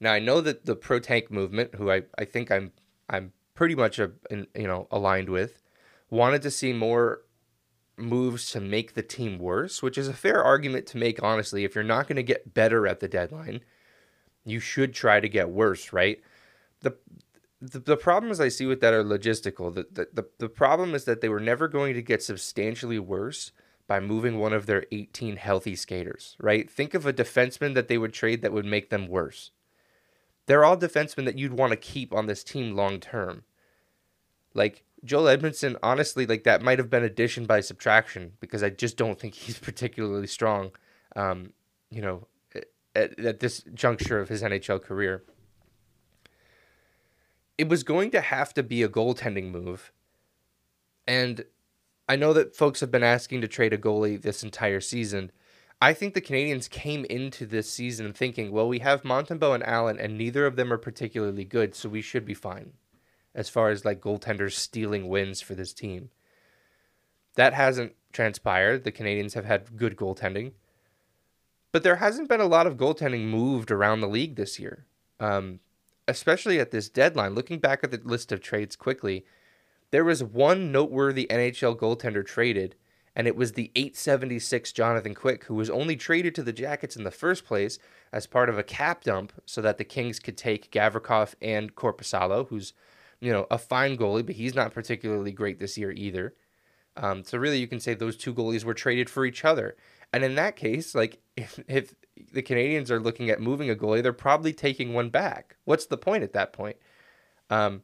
Now 0.00 0.12
I 0.12 0.18
know 0.18 0.40
that 0.40 0.66
the 0.66 0.76
pro 0.76 0.98
tank 0.98 1.30
movement, 1.30 1.74
who 1.76 1.90
I, 1.90 2.02
I 2.18 2.24
think 2.24 2.50
I'm 2.50 2.72
I'm 3.08 3.32
pretty 3.54 3.74
much 3.74 3.98
a, 3.98 4.12
you 4.30 4.46
know 4.66 4.88
aligned 4.90 5.28
with, 5.28 5.62
wanted 6.10 6.42
to 6.42 6.50
see 6.50 6.72
more 6.72 7.22
moves 7.96 8.50
to 8.50 8.60
make 8.60 8.94
the 8.94 9.02
team 9.02 9.38
worse, 9.38 9.82
which 9.82 9.98
is 9.98 10.08
a 10.08 10.12
fair 10.12 10.42
argument 10.42 10.86
to 10.86 10.98
make, 10.98 11.22
honestly. 11.22 11.64
If 11.64 11.74
you're 11.74 11.84
not 11.84 12.08
going 12.08 12.16
to 12.16 12.22
get 12.22 12.54
better 12.54 12.86
at 12.86 13.00
the 13.00 13.08
deadline, 13.08 13.60
you 14.44 14.60
should 14.60 14.94
try 14.94 15.20
to 15.20 15.28
get 15.28 15.50
worse, 15.50 15.92
right? 15.92 16.20
The, 16.80 16.96
the, 17.60 17.78
the 17.78 17.96
problems 17.96 18.40
I 18.40 18.48
see 18.48 18.66
with 18.66 18.80
that 18.80 18.92
are 18.92 19.04
logistical. 19.04 19.74
The, 19.74 19.86
the, 19.90 20.08
the, 20.12 20.28
the 20.38 20.48
problem 20.48 20.94
is 20.94 21.04
that 21.04 21.20
they 21.20 21.28
were 21.28 21.40
never 21.40 21.68
going 21.68 21.94
to 21.94 22.02
get 22.02 22.22
substantially 22.22 22.98
worse 22.98 23.52
by 23.86 24.00
moving 24.00 24.38
one 24.38 24.52
of 24.52 24.66
their 24.66 24.86
18 24.92 25.36
healthy 25.36 25.76
skaters, 25.76 26.36
right? 26.40 26.70
Think 26.70 26.94
of 26.94 27.06
a 27.06 27.12
defenseman 27.12 27.74
that 27.74 27.88
they 27.88 27.98
would 27.98 28.12
trade 28.12 28.42
that 28.42 28.52
would 28.52 28.64
make 28.64 28.90
them 28.90 29.08
worse. 29.08 29.50
They're 30.46 30.64
all 30.64 30.76
defensemen 30.76 31.24
that 31.24 31.38
you'd 31.38 31.54
want 31.54 31.70
to 31.72 31.76
keep 31.76 32.12
on 32.12 32.26
this 32.26 32.44
team 32.44 32.74
long 32.74 33.00
term. 33.00 33.44
Like, 34.52 34.84
Joel 35.04 35.36
Edmundson, 35.36 35.76
honestly, 35.82 36.26
like 36.26 36.44
that 36.44 36.62
might 36.62 36.78
have 36.78 36.90
been 36.90 37.02
addition 37.02 37.44
by 37.46 37.60
subtraction 37.60 38.32
because 38.40 38.62
I 38.62 38.70
just 38.70 38.96
don't 38.96 39.18
think 39.18 39.34
he's 39.34 39.58
particularly 39.60 40.26
strong. 40.26 40.70
Um, 41.16 41.52
you 41.90 42.02
know, 42.02 42.26
at, 42.94 43.18
at 43.18 43.40
this 43.40 43.64
juncture 43.74 44.20
of 44.20 44.28
his 44.28 44.42
NHL 44.42 44.82
career. 44.82 45.24
It 47.56 47.68
was 47.68 47.82
going 47.82 48.10
to 48.12 48.20
have 48.20 48.54
to 48.54 48.62
be 48.62 48.82
a 48.82 48.88
goaltending 48.88 49.50
move. 49.50 49.92
And 51.06 51.44
I 52.08 52.16
know 52.16 52.32
that 52.32 52.56
folks 52.56 52.80
have 52.80 52.90
been 52.90 53.02
asking 53.02 53.40
to 53.42 53.48
trade 53.48 53.72
a 53.72 53.78
goalie 53.78 54.20
this 54.20 54.42
entire 54.42 54.80
season. 54.80 55.30
I 55.84 55.92
think 55.92 56.14
the 56.14 56.22
Canadiens 56.22 56.70
came 56.70 57.04
into 57.04 57.44
this 57.44 57.70
season 57.70 58.14
thinking, 58.14 58.50
well, 58.50 58.66
we 58.66 58.78
have 58.78 59.02
Montembeault 59.02 59.56
and 59.56 59.66
Allen, 59.66 59.98
and 60.00 60.16
neither 60.16 60.46
of 60.46 60.56
them 60.56 60.72
are 60.72 60.78
particularly 60.78 61.44
good, 61.44 61.74
so 61.74 61.90
we 61.90 62.00
should 62.00 62.24
be 62.24 62.32
fine 62.32 62.72
as 63.34 63.50
far 63.50 63.68
as 63.68 63.84
like 63.84 64.00
goaltenders 64.00 64.52
stealing 64.52 65.08
wins 65.08 65.42
for 65.42 65.54
this 65.54 65.74
team. 65.74 66.08
That 67.34 67.52
hasn't 67.52 67.92
transpired. 68.14 68.84
The 68.84 68.92
Canadiens 68.92 69.34
have 69.34 69.44
had 69.44 69.76
good 69.76 69.94
goaltending, 69.94 70.52
but 71.70 71.82
there 71.82 71.96
hasn't 71.96 72.30
been 72.30 72.40
a 72.40 72.46
lot 72.46 72.66
of 72.66 72.78
goaltending 72.78 73.26
moved 73.26 73.70
around 73.70 74.00
the 74.00 74.08
league 74.08 74.36
this 74.36 74.58
year, 74.58 74.86
um, 75.20 75.60
especially 76.08 76.58
at 76.58 76.70
this 76.70 76.88
deadline. 76.88 77.34
Looking 77.34 77.58
back 77.58 77.84
at 77.84 77.90
the 77.90 78.00
list 78.02 78.32
of 78.32 78.40
trades 78.40 78.74
quickly, 78.74 79.26
there 79.90 80.02
was 80.02 80.24
one 80.24 80.72
noteworthy 80.72 81.26
NHL 81.28 81.76
goaltender 81.76 82.24
traded, 82.24 82.74
and 83.16 83.26
it 83.26 83.36
was 83.36 83.52
the 83.52 83.70
876 83.76 84.72
Jonathan 84.72 85.14
Quick, 85.14 85.44
who 85.44 85.54
was 85.54 85.70
only 85.70 85.96
traded 85.96 86.34
to 86.34 86.42
the 86.42 86.52
Jackets 86.52 86.96
in 86.96 87.04
the 87.04 87.10
first 87.10 87.44
place 87.44 87.78
as 88.12 88.26
part 88.26 88.48
of 88.48 88.58
a 88.58 88.62
cap 88.62 89.04
dump 89.04 89.32
so 89.46 89.60
that 89.60 89.78
the 89.78 89.84
Kings 89.84 90.18
could 90.18 90.36
take 90.36 90.70
Gavrikov 90.70 91.34
and 91.40 91.74
Korpisalo, 91.74 92.48
who's 92.48 92.72
you 93.20 93.32
know 93.32 93.46
a 93.50 93.58
fine 93.58 93.96
goalie, 93.96 94.26
but 94.26 94.34
he's 94.36 94.54
not 94.54 94.74
particularly 94.74 95.32
great 95.32 95.60
this 95.60 95.78
year 95.78 95.92
either. 95.92 96.34
Um, 96.96 97.24
so 97.24 97.38
really, 97.38 97.58
you 97.58 97.66
can 97.66 97.80
say 97.80 97.94
those 97.94 98.16
two 98.16 98.34
goalies 98.34 98.64
were 98.64 98.74
traded 98.74 99.10
for 99.10 99.24
each 99.24 99.44
other. 99.44 99.76
And 100.12 100.22
in 100.22 100.36
that 100.36 100.56
case, 100.56 100.94
like 100.94 101.20
if, 101.36 101.58
if 101.68 101.94
the 102.32 102.42
Canadiens 102.42 102.90
are 102.90 103.00
looking 103.00 103.30
at 103.30 103.40
moving 103.40 103.70
a 103.70 103.74
goalie, 103.74 104.02
they're 104.02 104.12
probably 104.12 104.52
taking 104.52 104.92
one 104.92 105.10
back. 105.10 105.56
What's 105.64 105.86
the 105.86 105.96
point 105.96 106.22
at 106.22 106.32
that 106.32 106.52
point? 106.52 106.76
Um, 107.50 107.82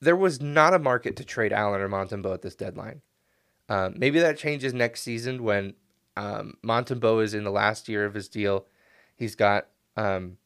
there 0.00 0.16
was 0.16 0.40
not 0.40 0.74
a 0.74 0.78
market 0.78 1.16
to 1.16 1.24
trade 1.24 1.52
Allen 1.52 1.80
or 1.80 1.88
Montembeault 1.88 2.34
at 2.34 2.42
this 2.42 2.54
deadline. 2.54 3.02
Um, 3.68 3.94
maybe 3.96 4.18
that 4.20 4.38
changes 4.38 4.74
next 4.74 5.02
season 5.02 5.42
when 5.42 5.74
um, 6.16 6.54
Montembeault 6.64 7.22
is 7.22 7.34
in 7.34 7.44
the 7.44 7.50
last 7.50 7.88
year 7.88 8.04
of 8.04 8.14
his 8.14 8.28
deal. 8.28 8.66
He's 9.16 9.34
got 9.34 9.66
um, 9.96 10.38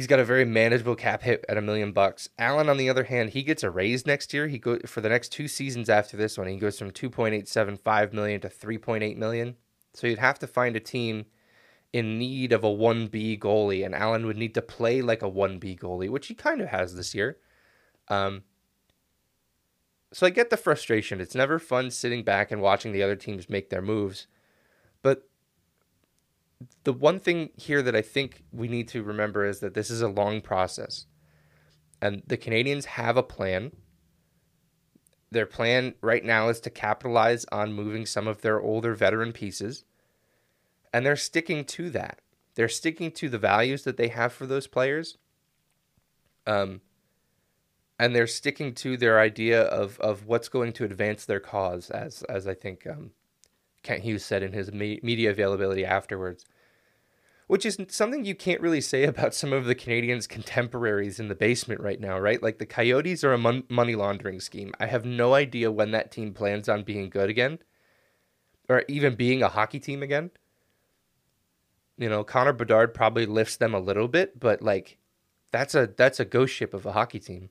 He's 0.00 0.06
got 0.06 0.18
a 0.18 0.24
very 0.24 0.46
manageable 0.46 0.94
cap 0.94 1.20
hit 1.20 1.44
at 1.46 1.58
a 1.58 1.60
million 1.60 1.92
bucks. 1.92 2.30
Allen, 2.38 2.70
on 2.70 2.78
the 2.78 2.88
other 2.88 3.04
hand, 3.04 3.30
he 3.30 3.42
gets 3.42 3.62
a 3.62 3.70
raise 3.70 4.06
next 4.06 4.32
year. 4.32 4.48
He 4.48 4.58
go 4.58 4.78
for 4.86 5.02
the 5.02 5.10
next 5.10 5.28
two 5.28 5.46
seasons 5.46 5.90
after 5.90 6.16
this 6.16 6.38
one. 6.38 6.46
He 6.46 6.56
goes 6.56 6.78
from 6.78 6.90
two 6.90 7.10
point 7.10 7.34
eight 7.34 7.46
seven 7.48 7.76
five 7.76 8.14
million 8.14 8.40
to 8.40 8.48
three 8.48 8.78
point 8.78 9.04
eight 9.04 9.18
million. 9.18 9.56
So 9.92 10.06
you'd 10.06 10.18
have 10.18 10.38
to 10.38 10.46
find 10.46 10.74
a 10.74 10.80
team 10.80 11.26
in 11.92 12.18
need 12.18 12.52
of 12.52 12.64
a 12.64 12.70
one 12.70 13.08
B 13.08 13.36
goalie, 13.36 13.84
and 13.84 13.94
Allen 13.94 14.26
would 14.26 14.36
need 14.36 14.54
to 14.54 14.62
play 14.62 15.02
like 15.02 15.22
a 15.22 15.28
one 15.28 15.58
B 15.58 15.76
goalie, 15.76 16.08
which 16.08 16.28
he 16.28 16.34
kind 16.34 16.60
of 16.60 16.68
has 16.68 16.94
this 16.94 17.14
year. 17.14 17.38
Um, 18.08 18.42
so 20.12 20.26
I 20.26 20.30
get 20.30 20.50
the 20.50 20.56
frustration. 20.56 21.20
It's 21.20 21.34
never 21.34 21.58
fun 21.58 21.90
sitting 21.90 22.24
back 22.24 22.50
and 22.50 22.60
watching 22.60 22.92
the 22.92 23.02
other 23.02 23.16
teams 23.16 23.48
make 23.48 23.70
their 23.70 23.82
moves, 23.82 24.26
but 25.02 25.28
the 26.84 26.92
one 26.92 27.18
thing 27.18 27.50
here 27.56 27.82
that 27.82 27.96
I 27.96 28.02
think 28.02 28.42
we 28.52 28.68
need 28.68 28.88
to 28.88 29.02
remember 29.02 29.44
is 29.44 29.60
that 29.60 29.74
this 29.74 29.90
is 29.90 30.02
a 30.02 30.08
long 30.08 30.40
process. 30.40 31.06
And 32.02 32.22
the 32.26 32.36
Canadiens 32.36 32.84
have 32.84 33.16
a 33.16 33.22
plan. 33.22 33.72
Their 35.30 35.46
plan 35.46 35.94
right 36.00 36.24
now 36.24 36.48
is 36.48 36.60
to 36.60 36.70
capitalize 36.70 37.46
on 37.52 37.72
moving 37.72 38.04
some 38.04 38.26
of 38.26 38.42
their 38.42 38.60
older 38.60 38.94
veteran 38.94 39.32
pieces. 39.32 39.84
And 40.92 41.06
they're 41.06 41.16
sticking 41.16 41.64
to 41.66 41.90
that. 41.90 42.20
They're 42.54 42.68
sticking 42.68 43.12
to 43.12 43.28
the 43.28 43.38
values 43.38 43.84
that 43.84 43.96
they 43.96 44.08
have 44.08 44.32
for 44.32 44.46
those 44.46 44.66
players. 44.66 45.16
Um, 46.46 46.80
and 47.98 48.16
they're 48.16 48.26
sticking 48.26 48.74
to 48.76 48.96
their 48.96 49.20
idea 49.20 49.62
of, 49.62 50.00
of 50.00 50.26
what's 50.26 50.48
going 50.48 50.72
to 50.72 50.84
advance 50.84 51.26
their 51.26 51.38
cause, 51.38 51.90
as 51.90 52.22
as 52.24 52.46
I 52.46 52.54
think 52.54 52.86
um, 52.86 53.10
Kent 53.82 54.02
Hughes 54.02 54.24
said 54.24 54.42
in 54.42 54.52
his 54.52 54.72
me- 54.72 55.00
media 55.02 55.30
availability 55.30 55.84
afterwards, 55.84 56.46
which 57.46 57.66
is 57.66 57.78
something 57.88 58.24
you 58.24 58.34
can't 58.34 58.62
really 58.62 58.80
say 58.80 59.04
about 59.04 59.34
some 59.34 59.52
of 59.52 59.66
the 59.66 59.74
Canadiens' 59.74 60.28
contemporaries 60.28 61.20
in 61.20 61.28
the 61.28 61.34
basement 61.34 61.80
right 61.82 62.00
now, 62.00 62.18
right? 62.18 62.42
Like 62.42 62.58
the 62.58 62.66
Coyotes 62.66 63.22
are 63.22 63.34
a 63.34 63.38
mon- 63.38 63.64
money 63.68 63.94
laundering 63.94 64.40
scheme. 64.40 64.72
I 64.80 64.86
have 64.86 65.04
no 65.04 65.34
idea 65.34 65.70
when 65.70 65.90
that 65.90 66.10
team 66.10 66.32
plans 66.32 66.70
on 66.70 66.84
being 66.84 67.10
good 67.10 67.28
again, 67.28 67.58
or 68.68 68.84
even 68.88 69.14
being 69.14 69.42
a 69.42 69.48
hockey 69.48 69.78
team 69.78 70.02
again. 70.02 70.30
You 72.00 72.08
know, 72.08 72.24
Connor 72.24 72.54
Bedard 72.54 72.94
probably 72.94 73.26
lifts 73.26 73.56
them 73.56 73.74
a 73.74 73.78
little 73.78 74.08
bit, 74.08 74.40
but 74.40 74.62
like 74.62 74.96
that's 75.52 75.74
a 75.74 75.86
that's 75.86 76.18
a 76.18 76.24
ghost 76.24 76.54
ship 76.54 76.72
of 76.72 76.86
a 76.86 76.92
hockey 76.92 77.20
team. 77.20 77.50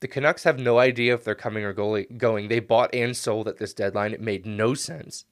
The 0.00 0.08
Canucks 0.08 0.44
have 0.44 0.58
no 0.58 0.78
idea 0.78 1.12
if 1.12 1.24
they're 1.24 1.34
coming 1.34 1.62
or 1.62 1.74
goalie, 1.74 2.16
going. 2.16 2.48
They 2.48 2.60
bought 2.60 2.94
and 2.94 3.14
sold 3.14 3.46
at 3.46 3.58
this 3.58 3.74
deadline. 3.74 4.14
It 4.14 4.20
made 4.22 4.46
no 4.46 4.72
sense. 4.72 5.26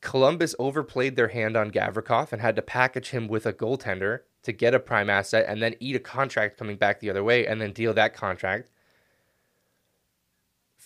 Columbus 0.00 0.54
overplayed 0.58 1.16
their 1.16 1.28
hand 1.28 1.54
on 1.54 1.70
Gavrikov 1.70 2.32
and 2.32 2.40
had 2.40 2.56
to 2.56 2.62
package 2.62 3.10
him 3.10 3.28
with 3.28 3.44
a 3.44 3.52
goaltender 3.52 4.20
to 4.44 4.52
get 4.52 4.74
a 4.74 4.80
prime 4.80 5.10
asset 5.10 5.44
and 5.46 5.62
then 5.62 5.74
eat 5.80 5.96
a 5.96 6.00
contract 6.00 6.56
coming 6.56 6.76
back 6.76 7.00
the 7.00 7.10
other 7.10 7.22
way 7.22 7.46
and 7.46 7.60
then 7.60 7.72
deal 7.72 7.92
that 7.92 8.14
contract. 8.14 8.70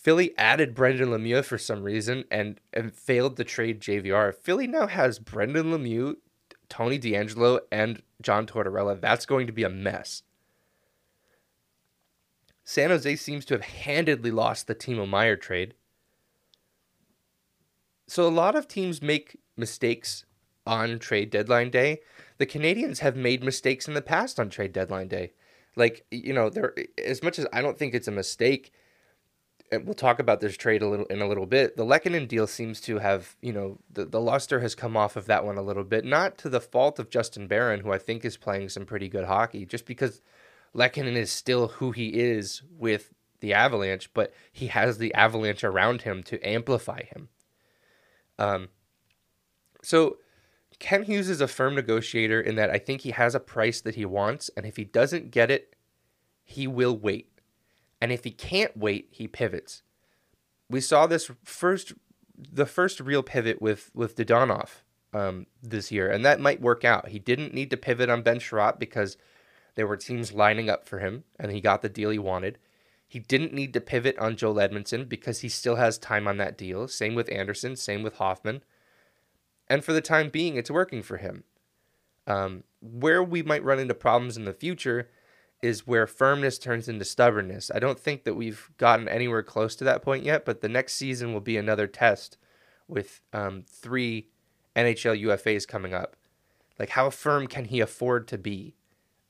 Philly 0.04 0.34
added 0.36 0.74
Brendan 0.74 1.08
Lemieux 1.08 1.42
for 1.42 1.56
some 1.56 1.82
reason 1.82 2.24
and, 2.30 2.60
and 2.74 2.94
failed 2.94 3.38
to 3.38 3.44
trade 3.44 3.80
JVR. 3.80 4.34
Philly 4.34 4.66
now 4.66 4.86
has 4.86 5.18
Brendan 5.18 5.72
Lemieux, 5.72 6.16
Tony 6.68 6.98
DeAngelo, 6.98 7.60
and 7.72 8.02
John 8.20 8.46
Tortorella. 8.46 9.00
That's 9.00 9.24
going 9.24 9.46
to 9.46 9.52
be 9.52 9.62
a 9.62 9.70
mess. 9.70 10.22
San 12.64 12.90
Jose 12.90 13.16
seems 13.16 13.46
to 13.46 13.54
have 13.54 13.62
handedly 13.62 14.30
lost 14.30 14.66
the 14.66 14.74
Timo 14.74 15.08
Meier 15.08 15.36
trade. 15.36 15.72
So 18.06 18.26
a 18.26 18.28
lot 18.28 18.54
of 18.54 18.68
teams 18.68 19.00
make 19.00 19.40
mistakes 19.56 20.26
on 20.66 20.98
trade 20.98 21.30
deadline 21.30 21.70
day. 21.70 22.00
The 22.36 22.46
Canadiens 22.46 22.98
have 22.98 23.16
made 23.16 23.42
mistakes 23.42 23.88
in 23.88 23.94
the 23.94 24.02
past 24.02 24.38
on 24.38 24.50
trade 24.50 24.74
deadline 24.74 25.08
day. 25.08 25.32
Like, 25.76 26.04
you 26.10 26.34
know, 26.34 26.50
there 26.50 26.74
as 27.02 27.22
much 27.22 27.38
as 27.38 27.46
I 27.54 27.62
don't 27.62 27.78
think 27.78 27.94
it's 27.94 28.08
a 28.08 28.12
mistake, 28.12 28.70
and 29.74 29.84
we'll 29.84 29.94
talk 29.94 30.18
about 30.18 30.40
this 30.40 30.56
trade 30.56 30.82
a 30.82 30.88
little 30.88 31.06
in 31.06 31.20
a 31.20 31.28
little 31.28 31.46
bit. 31.46 31.76
The 31.76 31.84
Lehkonen 31.84 32.26
deal 32.26 32.46
seems 32.46 32.80
to 32.82 32.98
have, 32.98 33.36
you 33.42 33.52
know, 33.52 33.78
the, 33.92 34.04
the 34.04 34.20
luster 34.20 34.60
has 34.60 34.74
come 34.74 34.96
off 34.96 35.16
of 35.16 35.26
that 35.26 35.44
one 35.44 35.58
a 35.58 35.62
little 35.62 35.84
bit, 35.84 36.04
not 36.04 36.38
to 36.38 36.48
the 36.48 36.60
fault 36.60 36.98
of 36.98 37.10
Justin 37.10 37.46
Barron, 37.46 37.80
who 37.80 37.92
I 37.92 37.98
think 37.98 38.24
is 38.24 38.36
playing 38.36 38.70
some 38.70 38.86
pretty 38.86 39.08
good 39.08 39.24
hockey, 39.24 39.66
just 39.66 39.86
because 39.86 40.20
Lehkonen 40.74 41.16
is 41.16 41.30
still 41.30 41.68
who 41.68 41.92
he 41.92 42.08
is 42.08 42.62
with 42.70 43.12
the 43.40 43.52
Avalanche, 43.52 44.10
but 44.14 44.32
he 44.52 44.68
has 44.68 44.98
the 44.98 45.12
Avalanche 45.14 45.64
around 45.64 46.02
him 46.02 46.22
to 46.24 46.40
amplify 46.46 47.02
him. 47.02 47.28
Um, 48.38 48.68
so 49.82 50.16
Kent 50.78 51.06
Hughes 51.06 51.28
is 51.28 51.40
a 51.40 51.48
firm 51.48 51.74
negotiator 51.74 52.40
in 52.40 52.56
that 52.56 52.70
I 52.70 52.78
think 52.78 53.02
he 53.02 53.10
has 53.10 53.34
a 53.34 53.40
price 53.40 53.80
that 53.82 53.94
he 53.94 54.04
wants, 54.04 54.50
and 54.56 54.66
if 54.66 54.76
he 54.76 54.84
doesn't 54.84 55.30
get 55.30 55.50
it, 55.50 55.76
he 56.42 56.66
will 56.66 56.96
wait. 56.96 57.30
And 58.00 58.12
if 58.12 58.24
he 58.24 58.30
can't 58.30 58.76
wait, 58.76 59.08
he 59.10 59.26
pivots. 59.26 59.82
We 60.68 60.80
saw 60.80 61.06
this 61.06 61.30
first, 61.44 61.92
the 62.36 62.66
first 62.66 63.00
real 63.00 63.22
pivot 63.22 63.62
with 63.62 63.90
with 63.94 64.16
Dadonov 64.16 64.82
um, 65.12 65.46
this 65.62 65.92
year, 65.92 66.10
and 66.10 66.24
that 66.24 66.40
might 66.40 66.60
work 66.60 66.84
out. 66.84 67.08
He 67.08 67.18
didn't 67.18 67.54
need 67.54 67.70
to 67.70 67.76
pivot 67.76 68.10
on 68.10 68.22
Ben 68.22 68.38
Chiarot 68.38 68.78
because 68.78 69.16
there 69.74 69.86
were 69.86 69.96
teams 69.96 70.32
lining 70.32 70.68
up 70.68 70.88
for 70.88 70.98
him, 70.98 71.24
and 71.38 71.52
he 71.52 71.60
got 71.60 71.82
the 71.82 71.88
deal 71.88 72.10
he 72.10 72.18
wanted. 72.18 72.58
He 73.06 73.18
didn't 73.20 73.52
need 73.52 73.72
to 73.74 73.80
pivot 73.80 74.18
on 74.18 74.36
Joel 74.36 74.56
Edmundson 74.56 75.08
because 75.08 75.40
he 75.40 75.48
still 75.48 75.76
has 75.76 75.98
time 75.98 76.26
on 76.26 76.36
that 76.38 76.58
deal. 76.58 76.88
Same 76.88 77.14
with 77.14 77.30
Anderson, 77.30 77.76
same 77.76 78.02
with 78.02 78.16
Hoffman. 78.16 78.62
And 79.68 79.84
for 79.84 79.92
the 79.92 80.00
time 80.00 80.30
being, 80.30 80.56
it's 80.56 80.70
working 80.70 81.02
for 81.02 81.18
him. 81.18 81.44
Um, 82.26 82.64
where 82.80 83.22
we 83.22 83.42
might 83.42 83.62
run 83.62 83.78
into 83.78 83.94
problems 83.94 84.36
in 84.36 84.44
the 84.44 84.52
future 84.52 85.10
is 85.64 85.86
where 85.86 86.06
firmness 86.06 86.58
turns 86.58 86.88
into 86.88 87.04
stubbornness. 87.04 87.70
I 87.74 87.78
don't 87.78 87.98
think 87.98 88.24
that 88.24 88.34
we've 88.34 88.70
gotten 88.76 89.08
anywhere 89.08 89.42
close 89.42 89.74
to 89.76 89.84
that 89.84 90.02
point 90.02 90.24
yet, 90.24 90.44
but 90.44 90.60
the 90.60 90.68
next 90.68 90.94
season 90.94 91.32
will 91.32 91.40
be 91.40 91.56
another 91.56 91.86
test 91.86 92.36
with 92.86 93.22
um, 93.32 93.64
three 93.68 94.28
NHL 94.76 95.20
UFAs 95.22 95.66
coming 95.66 95.94
up. 95.94 96.16
Like, 96.78 96.90
how 96.90 97.10
firm 97.10 97.46
can 97.46 97.66
he 97.66 97.80
afford 97.80 98.28
to 98.28 98.38
be? 98.38 98.74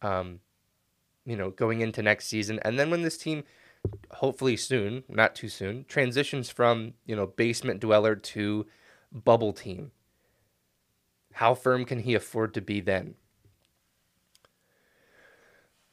um, 0.04 0.40
you 1.24 1.34
know, 1.34 1.50
going 1.50 1.80
into 1.80 2.02
next 2.02 2.26
season. 2.26 2.60
And 2.62 2.78
then 2.78 2.90
when 2.90 3.02
this 3.02 3.16
team, 3.16 3.42
hopefully 4.12 4.56
soon, 4.56 5.02
not 5.08 5.34
too 5.34 5.48
soon, 5.48 5.86
transitions 5.88 6.50
from, 6.50 6.92
you 7.06 7.16
know, 7.16 7.26
basement 7.26 7.80
dweller 7.80 8.14
to 8.14 8.66
bubble 9.10 9.54
team, 9.54 9.90
how 11.32 11.54
firm 11.54 11.84
can 11.84 12.00
he 12.00 12.14
afford 12.14 12.54
to 12.54 12.60
be 12.60 12.80
then? 12.80 13.14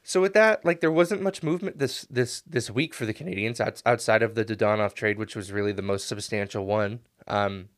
So 0.03 0.19
with 0.19 0.33
that, 0.33 0.65
like 0.65 0.81
there 0.81 0.91
wasn't 0.91 1.21
much 1.21 1.43
movement 1.43 1.77
this 1.77 2.07
this 2.09 2.41
this 2.41 2.71
week 2.71 2.93
for 2.93 3.05
the 3.05 3.13
Canadiens 3.13 3.61
outside 3.85 4.23
of 4.23 4.35
the 4.35 4.43
Dadonov 4.43 4.93
trade, 4.93 5.17
which 5.17 5.35
was 5.35 5.51
really 5.51 5.71
the 5.71 5.81
most 5.81 6.07
substantial 6.07 6.65
one. 6.65 7.01
Um, 7.27 7.69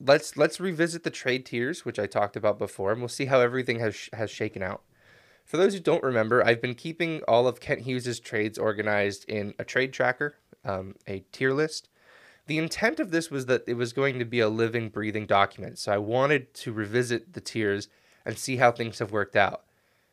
let's 0.00 0.36
let's 0.36 0.60
revisit 0.60 1.02
the 1.02 1.10
trade 1.10 1.46
tiers, 1.46 1.84
which 1.84 1.98
I 1.98 2.06
talked 2.06 2.36
about 2.36 2.58
before, 2.58 2.92
and 2.92 3.00
we'll 3.00 3.08
see 3.08 3.26
how 3.26 3.40
everything 3.40 3.80
has 3.80 4.08
has 4.12 4.30
shaken 4.30 4.62
out. 4.62 4.82
For 5.44 5.56
those 5.56 5.74
who 5.74 5.80
don't 5.80 6.02
remember, 6.02 6.44
I've 6.44 6.62
been 6.62 6.74
keeping 6.74 7.22
all 7.28 7.46
of 7.46 7.60
Kent 7.60 7.82
Hughes' 7.82 8.20
trades 8.20 8.58
organized 8.58 9.28
in 9.28 9.54
a 9.58 9.64
trade 9.64 9.92
tracker, 9.92 10.36
um, 10.64 10.94
a 11.06 11.24
tier 11.32 11.52
list. 11.52 11.88
The 12.46 12.58
intent 12.58 13.00
of 13.00 13.10
this 13.10 13.30
was 13.30 13.46
that 13.46 13.64
it 13.66 13.74
was 13.74 13.92
going 13.92 14.18
to 14.18 14.24
be 14.24 14.40
a 14.40 14.48
living, 14.48 14.90
breathing 14.90 15.26
document. 15.26 15.78
So 15.78 15.92
I 15.92 15.98
wanted 15.98 16.54
to 16.54 16.72
revisit 16.72 17.32
the 17.32 17.40
tiers 17.40 17.88
and 18.24 18.38
see 18.38 18.56
how 18.56 18.70
things 18.70 18.98
have 18.98 19.12
worked 19.12 19.36
out. 19.36 19.64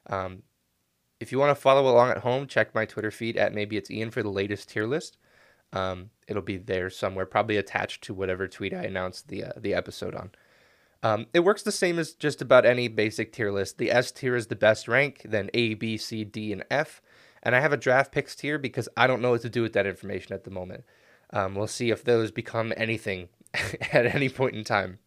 Um, 0.07 0.43
if 1.21 1.31
you 1.31 1.37
want 1.37 1.55
to 1.55 1.61
follow 1.61 1.87
along 1.87 2.09
at 2.09 2.17
home, 2.19 2.47
check 2.47 2.73
my 2.73 2.85
Twitter 2.85 3.11
feed 3.11 3.37
at 3.37 3.53
maybe 3.53 3.77
it's 3.77 3.91
Ian 3.91 4.09
for 4.09 4.23
the 4.23 4.29
latest 4.29 4.69
tier 4.69 4.87
list. 4.87 5.17
Um, 5.71 6.09
it'll 6.27 6.41
be 6.41 6.57
there 6.57 6.89
somewhere, 6.89 7.25
probably 7.25 7.57
attached 7.57 8.03
to 8.05 8.13
whatever 8.13 8.47
tweet 8.47 8.73
I 8.73 8.83
announced 8.83 9.27
the 9.27 9.45
uh, 9.45 9.51
the 9.55 9.73
episode 9.73 10.15
on. 10.15 10.31
Um, 11.03 11.27
it 11.33 11.41
works 11.41 11.63
the 11.63 11.71
same 11.71 11.97
as 11.99 12.13
just 12.13 12.41
about 12.41 12.65
any 12.65 12.87
basic 12.87 13.31
tier 13.31 13.51
list. 13.51 13.77
The 13.77 13.91
S 13.91 14.11
tier 14.11 14.35
is 14.35 14.47
the 14.47 14.55
best 14.55 14.87
rank, 14.87 15.21
then 15.23 15.49
A, 15.53 15.75
B, 15.75 15.95
C, 15.97 16.23
D, 16.23 16.51
and 16.51 16.65
F. 16.69 17.01
And 17.43 17.55
I 17.55 17.59
have 17.59 17.73
a 17.73 17.77
draft 17.77 18.11
picks 18.11 18.35
tier 18.35 18.57
because 18.57 18.89
I 18.97 19.07
don't 19.07 19.21
know 19.21 19.31
what 19.31 19.41
to 19.41 19.49
do 19.49 19.61
with 19.61 19.73
that 19.73 19.87
information 19.87 20.33
at 20.33 20.43
the 20.43 20.51
moment. 20.51 20.83
Um, 21.31 21.55
we'll 21.55 21.67
see 21.67 21.89
if 21.89 22.03
those 22.03 22.31
become 22.31 22.73
anything 22.75 23.29
at 23.93 24.05
any 24.05 24.29
point 24.29 24.55
in 24.55 24.63
time. 24.63 24.99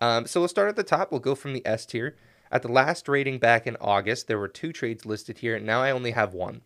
Um, 0.00 0.26
so 0.26 0.40
we'll 0.40 0.48
start 0.48 0.68
at 0.68 0.76
the 0.76 0.82
top. 0.82 1.10
We'll 1.10 1.20
go 1.20 1.34
from 1.34 1.52
the 1.52 1.66
S 1.66 1.86
tier. 1.86 2.16
At 2.50 2.62
the 2.62 2.72
last 2.72 3.08
rating 3.08 3.38
back 3.38 3.66
in 3.66 3.76
August, 3.80 4.26
there 4.26 4.38
were 4.38 4.48
two 4.48 4.72
trades 4.72 5.04
listed 5.04 5.38
here. 5.38 5.56
And 5.56 5.66
now 5.66 5.82
I 5.82 5.90
only 5.90 6.12
have 6.12 6.34
one. 6.34 6.62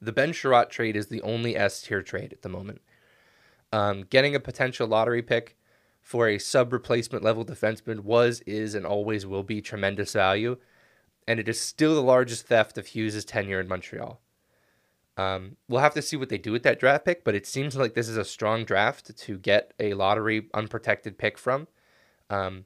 The 0.00 0.12
Ben 0.12 0.32
Chiarot 0.32 0.70
trade 0.70 0.96
is 0.96 1.06
the 1.06 1.22
only 1.22 1.56
S 1.56 1.82
tier 1.82 2.02
trade 2.02 2.32
at 2.32 2.42
the 2.42 2.48
moment. 2.48 2.82
Um, 3.72 4.02
getting 4.02 4.34
a 4.34 4.40
potential 4.40 4.86
lottery 4.86 5.22
pick 5.22 5.56
for 6.02 6.28
a 6.28 6.38
sub 6.38 6.72
replacement 6.72 7.24
level 7.24 7.44
defenseman 7.44 8.00
was, 8.00 8.40
is, 8.40 8.74
and 8.74 8.84
always 8.84 9.24
will 9.24 9.44
be 9.44 9.62
tremendous 9.62 10.12
value, 10.12 10.58
and 11.26 11.38
it 11.38 11.48
is 11.48 11.60
still 11.60 11.94
the 11.94 12.02
largest 12.02 12.46
theft 12.48 12.76
of 12.76 12.88
Hughes' 12.88 13.24
tenure 13.24 13.60
in 13.60 13.68
Montreal. 13.68 14.20
Um, 15.16 15.56
we'll 15.68 15.80
have 15.80 15.94
to 15.94 16.02
see 16.02 16.16
what 16.16 16.28
they 16.28 16.38
do 16.38 16.52
with 16.52 16.64
that 16.64 16.80
draft 16.80 17.04
pick, 17.04 17.22
but 17.22 17.34
it 17.34 17.46
seems 17.46 17.76
like 17.76 17.94
this 17.94 18.08
is 18.08 18.16
a 18.16 18.24
strong 18.24 18.64
draft 18.64 19.16
to 19.16 19.38
get 19.38 19.72
a 19.78 19.94
lottery 19.94 20.48
unprotected 20.52 21.16
pick 21.16 21.38
from. 21.38 21.68
Um, 22.28 22.64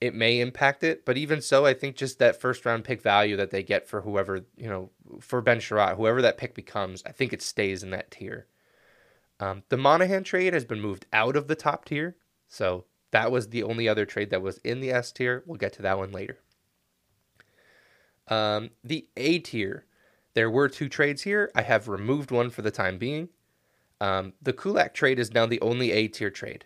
it 0.00 0.14
may 0.14 0.40
impact 0.40 0.84
it, 0.84 1.04
but 1.04 1.16
even 1.16 1.40
so, 1.40 1.64
I 1.64 1.74
think 1.74 1.96
just 1.96 2.18
that 2.18 2.40
first 2.40 2.66
round 2.66 2.84
pick 2.84 3.00
value 3.00 3.36
that 3.36 3.50
they 3.50 3.62
get 3.62 3.88
for 3.88 4.02
whoever, 4.02 4.44
you 4.56 4.68
know, 4.68 4.90
for 5.20 5.40
Ben 5.40 5.58
Chiarot, 5.58 5.96
whoever 5.96 6.20
that 6.22 6.36
pick 6.38 6.54
becomes, 6.54 7.02
I 7.06 7.12
think 7.12 7.32
it 7.32 7.42
stays 7.42 7.82
in 7.82 7.90
that 7.90 8.10
tier. 8.10 8.46
Um, 9.40 9.62
the 9.68 9.76
Monahan 9.76 10.24
trade 10.24 10.54
has 10.54 10.64
been 10.64 10.80
moved 10.80 11.06
out 11.12 11.36
of 11.36 11.48
the 11.48 11.54
top 11.54 11.84
tier 11.84 12.16
so 12.48 12.84
that 13.10 13.30
was 13.30 13.48
the 13.48 13.62
only 13.62 13.88
other 13.88 14.06
trade 14.06 14.30
that 14.30 14.42
was 14.42 14.58
in 14.58 14.80
the 14.80 14.90
S 14.90 15.12
tier. 15.12 15.42
We'll 15.46 15.58
get 15.58 15.72
to 15.74 15.82
that 15.82 15.98
one 15.98 16.12
later. 16.12 16.38
Um, 18.28 18.70
the 18.82 19.08
A 19.16 19.38
tier, 19.38 19.84
there 20.34 20.50
were 20.50 20.68
two 20.68 20.88
trades 20.88 21.22
here. 21.22 21.50
I 21.54 21.62
have 21.62 21.88
removed 21.88 22.30
one 22.30 22.50
for 22.50 22.62
the 22.62 22.70
time 22.70 22.98
being. 22.98 23.28
Um, 24.00 24.34
the 24.42 24.52
Kulak 24.52 24.94
trade 24.94 25.18
is 25.18 25.32
now 25.32 25.46
the 25.46 25.60
only 25.60 25.92
A 25.92 26.08
tier 26.08 26.30
trade. 26.30 26.64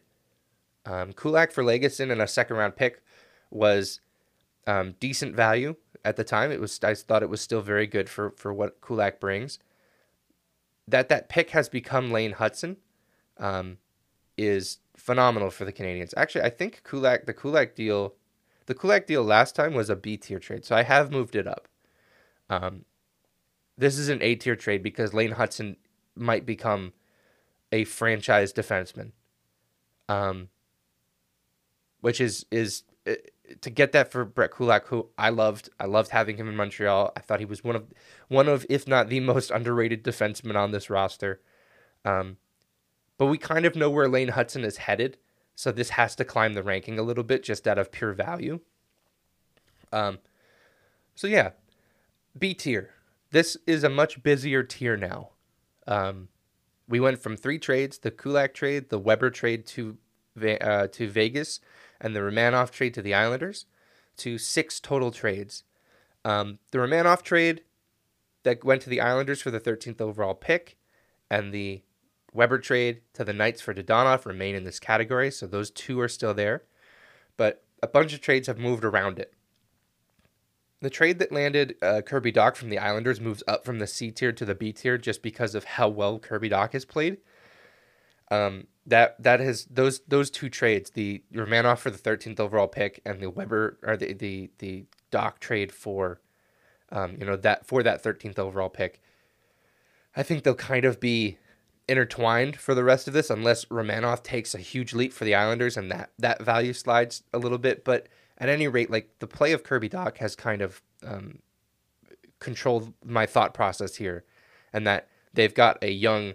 Um, 0.86 1.12
Kulak 1.12 1.52
for 1.52 1.62
Lagesson 1.62 2.10
and 2.10 2.22
a 2.22 2.26
second 2.26 2.56
round 2.56 2.76
pick 2.76 3.02
was 3.50 4.00
um, 4.66 4.94
decent 5.00 5.34
value 5.34 5.76
at 6.04 6.16
the 6.16 6.24
time. 6.24 6.50
It 6.50 6.60
was 6.60 6.78
I 6.82 6.94
thought 6.94 7.22
it 7.22 7.28
was 7.28 7.40
still 7.40 7.62
very 7.62 7.86
good 7.86 8.08
for 8.08 8.30
for 8.36 8.52
what 8.52 8.80
Kulak 8.80 9.20
brings. 9.20 9.58
That 10.86 11.08
that 11.08 11.28
pick 11.28 11.50
has 11.50 11.68
become 11.68 12.10
Lane 12.10 12.34
Hutson 12.34 12.76
um, 13.38 13.78
is 14.36 14.78
phenomenal 14.96 15.50
for 15.50 15.64
the 15.64 15.72
Canadiens. 15.72 16.14
Actually, 16.16 16.44
I 16.44 16.50
think 16.50 16.82
Kulak 16.84 17.26
the 17.26 17.34
Kulak 17.34 17.74
deal, 17.74 18.14
the 18.66 18.74
Kulak 18.74 19.06
deal 19.06 19.22
last 19.22 19.54
time 19.54 19.74
was 19.74 19.90
a 19.90 19.96
B 19.96 20.16
tier 20.16 20.38
trade, 20.38 20.64
so 20.64 20.76
I 20.76 20.82
have 20.82 21.10
moved 21.10 21.36
it 21.36 21.46
up. 21.46 21.68
Um, 22.48 22.84
this 23.78 23.98
is 23.98 24.08
an 24.08 24.22
A 24.22 24.34
tier 24.34 24.56
trade 24.56 24.82
because 24.82 25.14
Lane 25.14 25.32
Hutson 25.32 25.76
might 26.14 26.44
become 26.44 26.92
a 27.72 27.84
franchise 27.84 28.52
defenseman. 28.52 29.12
Um, 30.08 30.48
which 32.00 32.20
is 32.20 32.46
is 32.50 32.82
uh, 33.06 33.14
to 33.60 33.70
get 33.70 33.92
that 33.92 34.10
for 34.10 34.24
Brett 34.24 34.52
Kulak, 34.52 34.86
who 34.86 35.08
I 35.18 35.30
loved. 35.30 35.70
I 35.78 35.86
loved 35.86 36.10
having 36.10 36.36
him 36.36 36.48
in 36.48 36.56
Montreal. 36.56 37.12
I 37.16 37.20
thought 37.20 37.40
he 37.40 37.46
was 37.46 37.64
one 37.64 37.76
of 37.76 37.92
one 38.28 38.48
of, 38.48 38.66
if 38.68 38.86
not 38.86 39.08
the 39.08 39.20
most 39.20 39.50
underrated 39.50 40.04
defenseman 40.04 40.56
on 40.56 40.70
this 40.70 40.90
roster. 40.90 41.40
Um, 42.04 42.36
but 43.18 43.26
we 43.26 43.38
kind 43.38 43.66
of 43.66 43.76
know 43.76 43.90
where 43.90 44.08
Lane 44.08 44.30
Hutson 44.30 44.64
is 44.64 44.78
headed. 44.78 45.18
So 45.54 45.70
this 45.70 45.90
has 45.90 46.16
to 46.16 46.24
climb 46.24 46.54
the 46.54 46.62
ranking 46.62 46.98
a 46.98 47.02
little 47.02 47.24
bit 47.24 47.42
just 47.42 47.68
out 47.68 47.78
of 47.78 47.92
pure 47.92 48.14
value. 48.14 48.60
Um, 49.92 50.18
so 51.14 51.26
yeah, 51.26 51.50
B 52.38 52.54
tier. 52.54 52.90
This 53.30 53.56
is 53.66 53.84
a 53.84 53.90
much 53.90 54.22
busier 54.22 54.62
tier 54.62 54.96
now. 54.96 55.30
Um, 55.86 56.28
we 56.88 56.98
went 56.98 57.18
from 57.18 57.36
three 57.36 57.58
trades: 57.58 57.98
the 57.98 58.10
Kulak 58.10 58.54
trade, 58.54 58.88
the 58.88 58.98
Weber 58.98 59.30
trade 59.30 59.66
to 59.66 59.98
uh, 60.60 60.86
to 60.86 61.08
Vegas, 61.08 61.60
and 62.00 62.14
the 62.14 62.20
Romanov 62.20 62.70
trade 62.70 62.94
to 62.94 63.02
the 63.02 63.14
Islanders, 63.14 63.66
to 64.18 64.38
six 64.38 64.80
total 64.80 65.10
trades. 65.10 65.64
Um, 66.24 66.58
the 66.70 66.78
Romanov 66.78 67.22
trade 67.22 67.62
that 68.42 68.64
went 68.64 68.82
to 68.82 68.90
the 68.90 69.00
Islanders 69.00 69.42
for 69.42 69.50
the 69.50 69.60
13th 69.60 70.00
overall 70.00 70.34
pick, 70.34 70.76
and 71.30 71.52
the 71.52 71.82
Weber 72.32 72.58
trade 72.58 73.02
to 73.14 73.24
the 73.24 73.32
Knights 73.32 73.60
for 73.60 73.74
Dadonov 73.74 74.24
remain 74.24 74.54
in 74.54 74.64
this 74.64 74.78
category, 74.78 75.30
so 75.30 75.46
those 75.46 75.70
two 75.70 76.00
are 76.00 76.08
still 76.08 76.34
there. 76.34 76.62
But 77.36 77.64
a 77.82 77.88
bunch 77.88 78.12
of 78.12 78.20
trades 78.20 78.46
have 78.46 78.58
moved 78.58 78.84
around 78.84 79.18
it. 79.18 79.34
The 80.80 80.90
trade 80.90 81.18
that 81.18 81.32
landed 81.32 81.76
uh, 81.82 82.00
Kirby 82.02 82.32
Dach 82.32 82.56
from 82.56 82.70
the 82.70 82.78
Islanders 82.78 83.20
moves 83.20 83.42
up 83.46 83.64
from 83.64 83.78
the 83.78 83.86
C 83.86 84.10
tier 84.10 84.32
to 84.32 84.44
the 84.44 84.54
B 84.54 84.72
tier 84.72 84.96
just 84.96 85.22
because 85.22 85.54
of 85.54 85.64
how 85.64 85.88
well 85.88 86.18
Kirby 86.18 86.50
Dach 86.50 86.72
has 86.72 86.84
played. 86.84 87.18
Um, 88.30 88.66
that 88.90 89.22
that 89.22 89.40
has 89.40 89.66
those 89.70 90.00
those 90.06 90.30
two 90.30 90.48
trades, 90.48 90.90
the 90.90 91.22
Romanov 91.32 91.78
for 91.78 91.90
the 91.90 91.98
13th 91.98 92.38
overall 92.38 92.68
pick 92.68 93.00
and 93.04 93.20
the 93.20 93.30
Weber 93.30 93.78
or 93.82 93.96
the 93.96 94.12
the 94.12 94.50
the 94.58 94.84
Dach 95.10 95.38
trade 95.38 95.72
for, 95.72 96.20
um, 96.90 97.16
you 97.18 97.26
know 97.26 97.36
that 97.36 97.66
for 97.66 97.82
that 97.82 98.02
13th 98.02 98.38
overall 98.38 98.68
pick. 98.68 99.00
I 100.16 100.22
think 100.22 100.42
they'll 100.42 100.54
kind 100.54 100.84
of 100.84 101.00
be 101.00 101.38
intertwined 101.88 102.56
for 102.56 102.74
the 102.74 102.84
rest 102.84 103.08
of 103.08 103.14
this 103.14 103.30
unless 103.30 103.64
Romanov 103.66 104.22
takes 104.22 104.54
a 104.54 104.58
huge 104.58 104.92
leap 104.92 105.12
for 105.12 105.24
the 105.24 105.34
Islanders 105.34 105.76
and 105.76 105.90
that 105.90 106.10
that 106.18 106.42
value 106.42 106.72
slides 106.72 107.22
a 107.32 107.38
little 107.38 107.58
bit. 107.58 107.84
But 107.84 108.08
at 108.38 108.48
any 108.48 108.68
rate, 108.68 108.90
like 108.90 109.10
the 109.20 109.26
play 109.26 109.52
of 109.52 109.64
Kirby 109.64 109.88
Dach 109.88 110.18
has 110.18 110.34
kind 110.34 110.62
of 110.62 110.82
um, 111.04 111.38
controlled 112.40 112.92
my 113.04 113.26
thought 113.26 113.54
process 113.54 113.96
here, 113.96 114.24
and 114.72 114.86
that 114.86 115.08
they've 115.32 115.54
got 115.54 115.82
a 115.82 115.90
young 115.90 116.34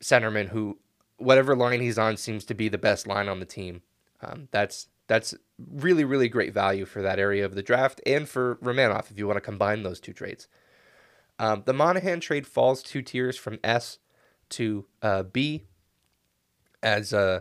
centerman 0.00 0.48
who, 0.48 0.78
whatever 1.18 1.56
line 1.56 1.80
he's 1.80 1.98
on, 1.98 2.16
seems 2.16 2.44
to 2.46 2.54
be 2.54 2.68
the 2.68 2.78
best 2.78 3.06
line 3.06 3.28
on 3.28 3.40
the 3.40 3.46
team. 3.46 3.82
Um, 4.20 4.48
that's 4.50 4.88
that's 5.08 5.34
really 5.58 6.04
really 6.04 6.28
great 6.28 6.52
value 6.52 6.84
for 6.84 7.02
that 7.02 7.18
area 7.18 7.44
of 7.44 7.54
the 7.54 7.62
draft 7.62 8.00
and 8.06 8.28
for 8.28 8.56
Romanov 8.56 9.10
if 9.10 9.18
you 9.18 9.26
want 9.26 9.36
to 9.36 9.40
combine 9.40 9.82
those 9.82 10.00
two 10.00 10.12
trades. 10.12 10.48
Um, 11.38 11.62
the 11.66 11.74
Monahan 11.74 12.20
trade 12.20 12.46
falls 12.46 12.82
two 12.82 13.02
tiers 13.02 13.36
from 13.36 13.58
S 13.62 13.98
to 14.50 14.86
uh, 15.02 15.22
B. 15.24 15.64
As 16.82 17.12
uh, 17.12 17.40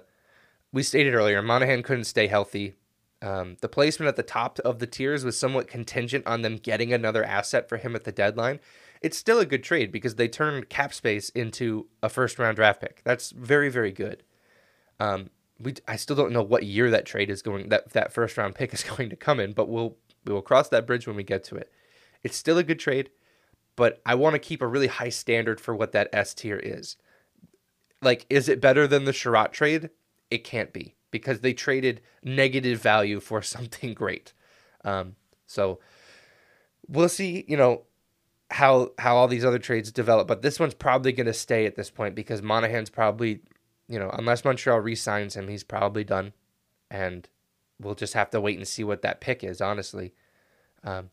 we 0.72 0.84
stated 0.84 1.14
earlier, 1.14 1.42
Monahan 1.42 1.84
couldn't 1.84 2.06
stay 2.06 2.28
healthy. 2.28 2.76
Um, 3.22 3.58
the 3.62 3.70
placement 3.70 4.10
at 4.10 4.18
the 4.18 4.24
top 4.24 4.60
of 4.60 4.80
the 4.80 4.88
tiers 4.88 5.24
was 5.24 5.38
somewhat 5.38 5.68
contingent 5.68 6.28
on 6.28 6.42
them 6.42 6.58
getting 6.58 6.94
another 6.94 7.24
asset 7.24 7.70
for 7.70 7.78
him 7.78 7.96
at 7.96 8.04
the 8.04 8.12
deadline. 8.12 8.60
It's 9.02 9.18
still 9.18 9.40
a 9.40 9.46
good 9.46 9.64
trade 9.64 9.92
because 9.92 10.16
they 10.16 10.28
turned 10.28 10.70
cap 10.70 10.94
space 10.94 11.30
into 11.30 11.88
a 12.02 12.10
first 12.10 12.40
round 12.40 12.56
draft 12.56 12.82
pick. 12.82 13.02
That's 13.04 13.32
very, 13.32 13.70
very 13.70 13.92
good. 13.92 14.24
Um, 15.00 15.30
we 15.60 15.76
I 15.88 15.96
still 15.96 16.16
don't 16.16 16.32
know 16.32 16.44
what 16.44 16.64
year 16.64 16.90
that 16.92 17.06
trade 17.06 17.30
is 17.30 17.42
going 17.42 17.70
that 17.70 17.92
that 17.92 18.14
first 18.14 18.38
round 18.38 18.56
pick 18.56 18.74
is 18.74 18.84
going 18.84 19.10
to 19.10 19.16
come 19.16 19.40
in, 19.40 19.54
but 19.54 19.70
we'll 19.70 19.96
we 20.26 20.34
will 20.34 20.42
cross 20.42 20.70
that 20.70 20.88
bridge 20.88 21.08
when 21.08 21.16
we 21.16 21.24
get 21.24 21.44
to 21.46 21.56
it. 21.56 21.72
It's 22.24 22.38
still 22.38 22.58
a 22.58 22.64
good 22.64 22.80
trade 22.80 23.10
but 23.76 24.02
I 24.06 24.16
want 24.16 24.34
to 24.34 24.40
keep 24.40 24.62
a 24.62 24.68
really 24.68 24.88
high 24.88 25.10
standard 25.10 25.60
for 25.60 25.76
what 25.76 25.92
that 25.92 26.10
S 26.14 26.34
tier 26.34 26.58
is. 26.58 26.98
Like, 28.02 28.26
is 28.30 28.48
it 28.48 28.62
better 28.62 28.88
than 28.88 29.06
the 29.06 29.12
Chiarot 29.12 29.52
trade? 29.52 29.90
It 30.30 30.44
can't 30.44 30.74
be 30.74 30.96
because 31.12 31.42
they 31.42 31.54
traded 31.54 32.02
negative 32.24 32.82
value 32.82 33.20
for 33.20 33.42
something 33.42 33.94
great. 33.94 34.34
Um, 34.84 35.16
so 35.46 35.80
we'll 36.88 37.10
see, 37.10 37.46
you 37.48 37.58
know, 37.58 37.84
how 38.52 38.92
how 39.00 39.16
all 39.16 39.28
these 39.28 39.46
other 39.46 39.60
trades 39.60 39.92
develop, 39.92 40.28
but 40.28 40.42
this 40.42 40.60
one's 40.60 40.74
probably 40.74 41.12
going 41.12 41.26
to 41.26 41.34
stay 41.34 41.66
at 41.66 41.76
this 41.76 41.90
point 41.90 42.16
because 42.16 42.42
Monahan's 42.42 42.90
probably, 42.90 43.42
you 43.88 44.00
know, 44.00 44.10
unless 44.14 44.46
Montreal 44.46 44.80
re-signs 44.80 45.36
him, 45.36 45.48
he's 45.48 45.64
probably 45.64 46.04
done, 46.04 46.34
and 46.90 47.28
we'll 47.80 47.96
just 47.96 48.14
have 48.14 48.30
to 48.32 48.42
wait 48.42 48.58
and 48.58 48.68
see 48.68 48.84
what 48.84 49.02
that 49.02 49.20
pick 49.22 49.44
is. 49.44 49.62
Honestly, 49.62 50.14
um, 50.84 51.10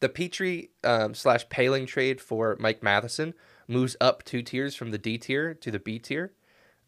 the 0.00 0.08
Petry 0.08 0.70
um, 0.82 1.14
slash 1.14 1.46
Poehling 1.48 1.86
trade 1.86 2.20
for 2.20 2.56
Mike 2.58 2.82
Matheson 2.82 3.34
moves 3.68 3.96
up 4.00 4.24
two 4.24 4.42
tiers 4.42 4.74
from 4.74 4.90
the 4.90 4.98
D 4.98 5.18
tier 5.18 5.54
to 5.54 5.70
the 5.70 5.78
B 5.78 5.98
tier. 5.98 6.32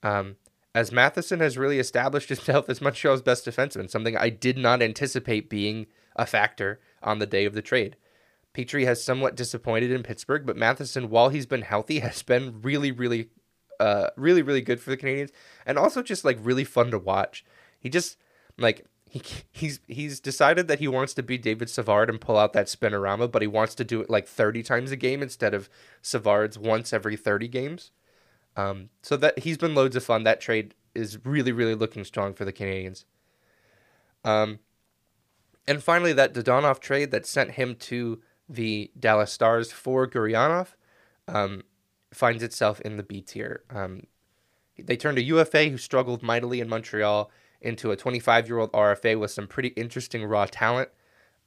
Um, 0.02 0.36
as 0.74 0.90
Matheson 0.90 1.38
has 1.38 1.56
really 1.56 1.78
established 1.78 2.28
himself 2.30 2.68
as 2.68 2.80
Montreal's 2.80 3.22
best 3.22 3.46
defenseman, 3.46 3.88
something 3.88 4.16
I 4.16 4.30
did 4.30 4.58
not 4.58 4.82
anticipate 4.82 5.48
being 5.48 5.86
a 6.16 6.26
factor 6.26 6.80
on 7.02 7.20
the 7.20 7.26
day 7.26 7.44
of 7.44 7.54
the 7.54 7.62
trade. 7.62 7.96
Petry 8.54 8.84
has 8.84 9.02
somewhat 9.02 9.34
disappointed 9.34 9.90
in 9.90 10.02
Pittsburgh, 10.02 10.46
but 10.46 10.56
Matheson, 10.56 11.10
while 11.10 11.28
he's 11.28 11.46
been 11.46 11.62
healthy, 11.62 11.98
has 12.00 12.22
been 12.22 12.62
really, 12.62 12.92
really, 12.92 13.28
uh, 13.80 14.08
really, 14.16 14.42
really 14.42 14.62
good 14.62 14.80
for 14.80 14.90
the 14.90 14.96
Canadiens, 14.96 15.30
and 15.66 15.78
also 15.78 16.02
just 16.02 16.24
like 16.24 16.38
really 16.40 16.64
fun 16.64 16.90
to 16.90 16.98
watch. 16.98 17.44
He 17.78 17.88
just 17.90 18.16
like 18.56 18.86
he 19.04 19.22
he's 19.52 19.80
he's 19.86 20.20
decided 20.20 20.68
that 20.68 20.78
he 20.78 20.88
wants 20.88 21.14
to 21.14 21.22
be 21.22 21.36
David 21.36 21.68
Savard 21.68 22.08
and 22.08 22.20
pull 22.20 22.38
out 22.38 22.52
that 22.52 22.66
spinorama, 22.66 23.30
but 23.30 23.42
he 23.42 23.48
wants 23.48 23.74
to 23.76 23.84
do 23.84 24.00
it 24.00 24.08
like 24.08 24.26
thirty 24.26 24.62
times 24.62 24.90
a 24.90 24.96
game 24.96 25.22
instead 25.22 25.52
of 25.52 25.68
Savard's 26.00 26.58
once 26.58 26.92
every 26.92 27.16
thirty 27.16 27.48
games. 27.48 27.90
Um, 28.56 28.90
so 29.02 29.16
that 29.16 29.40
he's 29.40 29.58
been 29.58 29.74
loads 29.74 29.96
of 29.96 30.04
fun. 30.04 30.22
That 30.22 30.40
trade 30.40 30.74
is 30.94 31.18
really, 31.24 31.50
really 31.50 31.74
looking 31.74 32.04
strong 32.04 32.34
for 32.34 32.44
the 32.44 32.52
Canadiens. 32.52 33.04
Um, 34.24 34.60
and 35.66 35.82
finally, 35.82 36.12
that 36.12 36.34
Dadonov 36.34 36.78
trade 36.78 37.10
that 37.10 37.26
sent 37.26 37.52
him 37.52 37.74
to 37.76 38.20
the 38.48 38.90
Dallas 38.98 39.32
Stars 39.32 39.72
for 39.72 40.06
Gurianov 40.06 40.74
um, 41.28 41.62
finds 42.12 42.42
itself 42.42 42.80
in 42.80 42.96
the 42.96 43.02
B 43.02 43.20
tier. 43.20 43.62
Um, 43.70 44.06
they 44.78 44.96
turned 44.96 45.18
a 45.18 45.22
UFA 45.22 45.68
who 45.68 45.78
struggled 45.78 46.22
mightily 46.22 46.60
in 46.60 46.68
Montreal 46.68 47.30
into 47.60 47.90
a 47.90 47.96
25 47.96 48.48
year 48.48 48.58
old 48.58 48.72
RFA 48.72 49.18
with 49.18 49.30
some 49.30 49.46
pretty 49.46 49.68
interesting 49.68 50.24
raw 50.24 50.46
talent. 50.46 50.90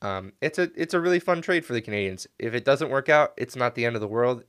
Um, 0.01 0.33
it's 0.41 0.59
a 0.59 0.69
it's 0.75 0.93
a 0.93 0.99
really 0.99 1.19
fun 1.19 1.41
trade 1.41 1.65
for 1.65 1.73
the 1.73 1.81
Canadiens. 1.81 2.27
If 2.39 2.53
it 2.53 2.65
doesn't 2.65 2.89
work 2.89 3.09
out, 3.09 3.33
it's 3.37 3.55
not 3.55 3.75
the 3.75 3.85
end 3.85 3.95
of 3.95 4.01
the 4.01 4.07
world. 4.07 4.43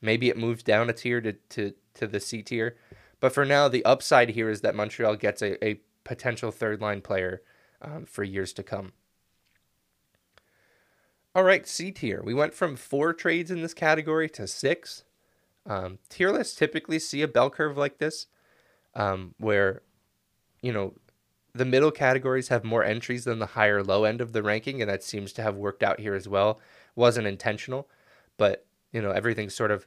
Maybe 0.00 0.28
it 0.28 0.36
moves 0.36 0.62
down 0.62 0.90
a 0.90 0.92
tier 0.92 1.20
to, 1.22 1.32
to, 1.32 1.72
to 1.94 2.06
the 2.06 2.20
C 2.20 2.42
tier. 2.42 2.76
But 3.20 3.32
for 3.32 3.46
now, 3.46 3.68
the 3.68 3.84
upside 3.86 4.30
here 4.30 4.50
is 4.50 4.60
that 4.60 4.74
Montreal 4.74 5.16
gets 5.16 5.40
a, 5.40 5.64
a 5.64 5.80
potential 6.04 6.50
third 6.50 6.82
line 6.82 7.00
player 7.00 7.40
um, 7.80 8.04
for 8.04 8.22
years 8.22 8.52
to 8.54 8.62
come. 8.62 8.92
All 11.34 11.44
right, 11.44 11.66
C 11.66 11.90
tier. 11.90 12.22
We 12.22 12.34
went 12.34 12.54
from 12.54 12.76
four 12.76 13.12
trades 13.12 13.50
in 13.50 13.60
this 13.60 13.74
category 13.74 14.28
to 14.30 14.46
six. 14.46 15.04
Um, 15.66 15.98
tier 16.08 16.30
lists 16.30 16.56
typically 16.56 16.98
see 16.98 17.22
a 17.22 17.28
bell 17.28 17.50
curve 17.50 17.76
like 17.76 17.98
this, 17.98 18.26
um, 18.94 19.34
where, 19.38 19.82
you 20.60 20.72
know, 20.72 20.94
the 21.54 21.64
middle 21.64 21.90
categories 21.90 22.48
have 22.48 22.64
more 22.64 22.84
entries 22.84 23.24
than 23.24 23.38
the 23.38 23.46
higher 23.46 23.82
low 23.82 24.04
end 24.04 24.20
of 24.20 24.32
the 24.32 24.42
ranking, 24.42 24.80
and 24.80 24.90
that 24.90 25.02
seems 25.02 25.32
to 25.32 25.42
have 25.42 25.56
worked 25.56 25.82
out 25.82 26.00
here 26.00 26.14
as 26.14 26.28
well. 26.28 26.60
Wasn't 26.94 27.26
intentional, 27.26 27.88
but 28.36 28.66
you 28.94 29.02
know 29.02 29.10
everything's 29.10 29.54
sort 29.54 29.70
of 29.70 29.86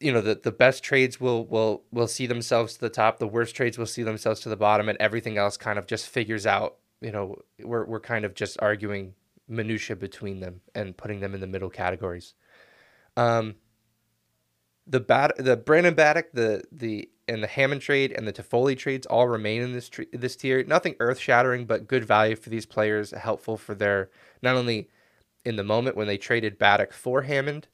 you 0.00 0.12
know 0.12 0.20
the, 0.20 0.34
the 0.34 0.52
best 0.52 0.82
trades 0.82 1.18
will 1.18 1.46
will 1.46 1.84
will 1.90 2.08
see 2.08 2.26
themselves 2.26 2.74
to 2.74 2.80
the 2.80 2.90
top 2.90 3.18
the 3.18 3.26
worst 3.26 3.56
trades 3.56 3.78
will 3.78 3.86
see 3.86 4.02
themselves 4.02 4.40
to 4.40 4.50
the 4.50 4.56
bottom 4.56 4.90
and 4.90 4.98
everything 5.00 5.38
else 5.38 5.56
kind 5.56 5.78
of 5.78 5.86
just 5.86 6.06
figures 6.08 6.44
out 6.44 6.76
you 7.00 7.10
know 7.10 7.40
we're, 7.62 7.86
we're 7.86 8.00
kind 8.00 8.26
of 8.26 8.34
just 8.34 8.58
arguing 8.60 9.14
minutia 9.48 9.96
between 9.96 10.40
them 10.40 10.60
and 10.74 10.96
putting 10.96 11.20
them 11.20 11.34
in 11.34 11.40
the 11.40 11.46
middle 11.46 11.70
categories. 11.70 12.34
Um, 13.16 13.56
the 14.86 15.00
bat, 15.00 15.32
the 15.38 15.56
Brandon 15.56 15.94
Baddock, 15.94 16.32
the 16.32 16.62
the 16.70 17.08
and 17.28 17.42
the 17.42 17.48
Hammond 17.48 17.80
trade 17.80 18.12
and 18.12 18.26
the 18.26 18.32
Toffoli 18.32 18.78
trades 18.78 19.06
all 19.06 19.26
remain 19.26 19.62
in 19.62 19.72
this 19.72 19.88
tre- 19.88 20.06
this 20.12 20.36
tier. 20.36 20.62
Nothing 20.64 20.94
earth 21.00 21.18
shattering, 21.18 21.66
but 21.66 21.88
good 21.88 22.04
value 22.04 22.36
for 22.36 22.50
these 22.50 22.66
players, 22.66 23.10
helpful 23.10 23.56
for 23.56 23.74
their 23.74 24.10
not 24.42 24.56
only 24.56 24.88
in 25.44 25.56
the 25.56 25.64
moment 25.64 25.96
when 25.96 26.06
they 26.06 26.18
traded 26.18 26.58
Baddock 26.58 26.92
for 26.92 27.22
Hammond, 27.22 27.68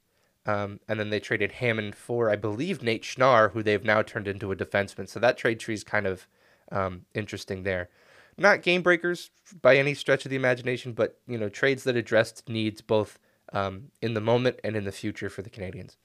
um, 0.47 0.81
and 0.89 0.99
then 0.99 1.11
they 1.11 1.21
traded 1.21 1.53
Hammond 1.53 1.95
for 1.95 2.31
I 2.31 2.37
believe 2.37 2.83
Nate 2.83 3.03
Schnarr, 3.03 3.53
who 3.53 3.63
they've 3.63 3.85
now 3.85 4.03
turned 4.03 4.29
into 4.29 4.53
a 4.53 4.57
defenseman. 4.57 5.09
So 5.09 5.21
that 5.21 5.37
trade 5.37 5.61
tree 5.61 5.75
is 5.75 5.85
kind 5.85 6.07
of 6.07 6.27
um, 6.71 7.03
interesting 7.15 7.63
there 7.63 7.91
not 8.37 8.63
game 8.63 8.83
breakers 8.83 9.31
by 9.61 9.77
any 9.77 9.95
stretch 9.95 10.25
of 10.25 10.31
the 10.31 10.37
imagination, 10.37 10.93
but 10.93 11.19
you 11.27 11.39
know 11.39 11.49
trades 11.49 11.85
that 11.85 11.97
addressed 11.97 12.49
needs 12.49 12.81
both 12.81 13.19
um, 13.53 13.91
in 14.01 14.15
the 14.15 14.21
moment 14.21 14.59
and 14.65 14.77
in 14.77 14.85
the 14.85 14.93
future 14.93 15.29
for 15.29 15.43
the 15.43 15.51
Canadiens. 15.51 15.97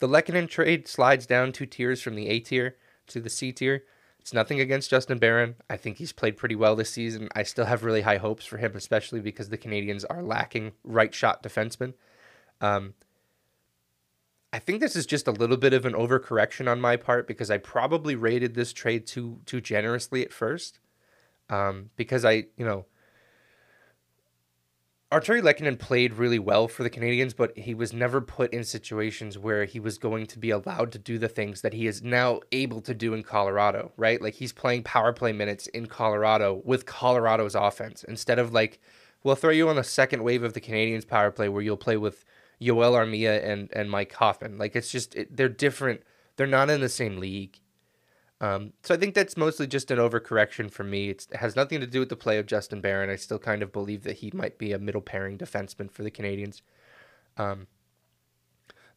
The 0.00 0.08
Lehkonen 0.08 0.48
trade 0.48 0.88
slides 0.88 1.26
down 1.26 1.52
two 1.52 1.66
tiers 1.66 2.02
from 2.02 2.14
the 2.14 2.28
A 2.28 2.40
tier 2.40 2.76
to 3.06 3.20
the 3.20 3.30
C 3.30 3.52
tier. 3.52 3.84
It's 4.18 4.32
nothing 4.32 4.58
against 4.58 4.90
Justin 4.90 5.18
Barron. 5.18 5.56
I 5.68 5.76
think 5.76 5.98
he's 5.98 6.12
played 6.12 6.38
pretty 6.38 6.54
well 6.54 6.74
this 6.74 6.90
season. 6.90 7.28
I 7.34 7.42
still 7.42 7.66
have 7.66 7.84
really 7.84 8.00
high 8.00 8.16
hopes 8.16 8.46
for 8.46 8.56
him, 8.56 8.72
especially 8.74 9.20
because 9.20 9.50
the 9.50 9.58
Canadiens 9.58 10.04
are 10.08 10.22
lacking 10.22 10.72
right 10.82 11.14
shot 11.14 11.42
defensemen. 11.42 11.92
Um, 12.60 12.94
I 14.54 14.60
think 14.60 14.80
this 14.80 14.94
is 14.94 15.04
just 15.04 15.26
a 15.26 15.32
little 15.32 15.56
bit 15.56 15.72
of 15.72 15.84
an 15.84 15.94
overcorrection 15.94 16.70
on 16.70 16.80
my 16.80 16.94
part 16.94 17.26
because 17.26 17.50
I 17.50 17.58
probably 17.58 18.14
rated 18.14 18.54
this 18.54 18.72
trade 18.72 19.04
too 19.04 19.40
too 19.46 19.60
generously 19.60 20.24
at 20.24 20.32
first. 20.32 20.78
Um, 21.50 21.90
because 21.96 22.24
I, 22.24 22.44
you 22.56 22.64
know, 22.64 22.86
Artturi 25.10 25.42
Lehkonen 25.42 25.76
played 25.76 26.14
really 26.14 26.38
well 26.38 26.68
for 26.68 26.84
the 26.84 26.88
Canadiens, 26.88 27.34
but 27.36 27.58
he 27.58 27.74
was 27.74 27.92
never 27.92 28.20
put 28.20 28.52
in 28.52 28.62
situations 28.62 29.36
where 29.36 29.64
he 29.64 29.80
was 29.80 29.98
going 29.98 30.24
to 30.26 30.38
be 30.38 30.50
allowed 30.50 30.92
to 30.92 31.00
do 31.00 31.18
the 31.18 31.28
things 31.28 31.62
that 31.62 31.72
he 31.72 31.88
is 31.88 32.04
now 32.04 32.38
able 32.52 32.80
to 32.82 32.94
do 32.94 33.12
in 33.12 33.24
Colorado, 33.24 33.90
right? 33.96 34.22
Like 34.22 34.34
he's 34.34 34.52
playing 34.52 34.84
power 34.84 35.12
play 35.12 35.32
minutes 35.32 35.66
in 35.66 35.86
Colorado 35.86 36.62
with 36.64 36.86
Colorado's 36.86 37.56
offense 37.56 38.04
instead 38.04 38.38
of 38.38 38.52
like, 38.52 38.80
we'll 39.24 39.34
throw 39.34 39.50
you 39.50 39.68
on 39.68 39.74
the 39.74 39.82
second 39.82 40.22
wave 40.22 40.44
of 40.44 40.52
the 40.52 40.60
Canadiens 40.60 41.06
power 41.06 41.32
play 41.32 41.48
where 41.48 41.62
you'll 41.62 41.76
play 41.76 41.96
with 41.96 42.24
Yoel 42.60 42.92
Armia 42.92 43.44
and 43.44 43.68
and 43.72 43.90
Mike 43.90 44.12
Hoffman. 44.14 44.58
Like 44.58 44.76
it's 44.76 44.90
just 44.90 45.14
it, 45.14 45.36
they're 45.36 45.48
different. 45.48 46.02
They're 46.36 46.46
not 46.46 46.70
in 46.70 46.80
the 46.80 46.88
same 46.88 47.18
league. 47.18 47.58
Um, 48.40 48.72
so 48.82 48.94
I 48.94 48.98
think 48.98 49.14
that's 49.14 49.36
mostly 49.36 49.66
just 49.66 49.90
an 49.90 49.98
overcorrection 49.98 50.70
for 50.70 50.84
me. 50.84 51.08
It's, 51.08 51.26
it 51.30 51.36
has 51.36 51.56
nothing 51.56 51.80
to 51.80 51.86
do 51.86 52.00
with 52.00 52.08
the 52.08 52.16
play 52.16 52.38
of 52.38 52.46
Justin 52.46 52.80
Barron. 52.80 53.08
I 53.08 53.16
still 53.16 53.38
kind 53.38 53.62
of 53.62 53.72
believe 53.72 54.02
that 54.02 54.16
he 54.16 54.30
might 54.34 54.58
be 54.58 54.72
a 54.72 54.78
middle 54.78 55.00
pairing 55.00 55.38
defenseman 55.38 55.90
for 55.90 56.02
the 56.02 56.10
Canadiens. 56.10 56.60
Um, 57.36 57.68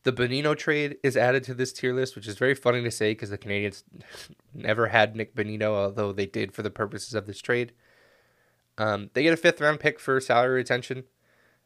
the 0.04 0.12
Bonino 0.12 0.58
trade 0.58 0.98
is 1.04 1.16
added 1.16 1.44
to 1.46 1.54
this 1.54 1.72
tier 1.72 1.94
list, 1.94 2.16
which 2.16 2.28
is 2.28 2.38
very 2.38 2.56
funny 2.56 2.84
to 2.84 2.92
say 2.92 3.12
because 3.12 3.30
the 3.30 3.38
Canadiens 3.38 3.84
never 4.54 4.88
had 4.88 5.16
Nick 5.16 5.36
Bonino, 5.36 5.72
although 5.72 6.12
they 6.12 6.26
did 6.26 6.54
for 6.54 6.64
the 6.64 6.70
purposes 6.70 7.14
of 7.14 7.28
this 7.28 7.40
trade. 7.40 7.74
Um, 8.78 9.10
they 9.14 9.24
get 9.24 9.34
a 9.34 9.38
fifth 9.38 9.62
round 9.62 9.80
pick 9.80 10.00
for 10.00 10.20
salary 10.20 10.56
retention. 10.56 11.04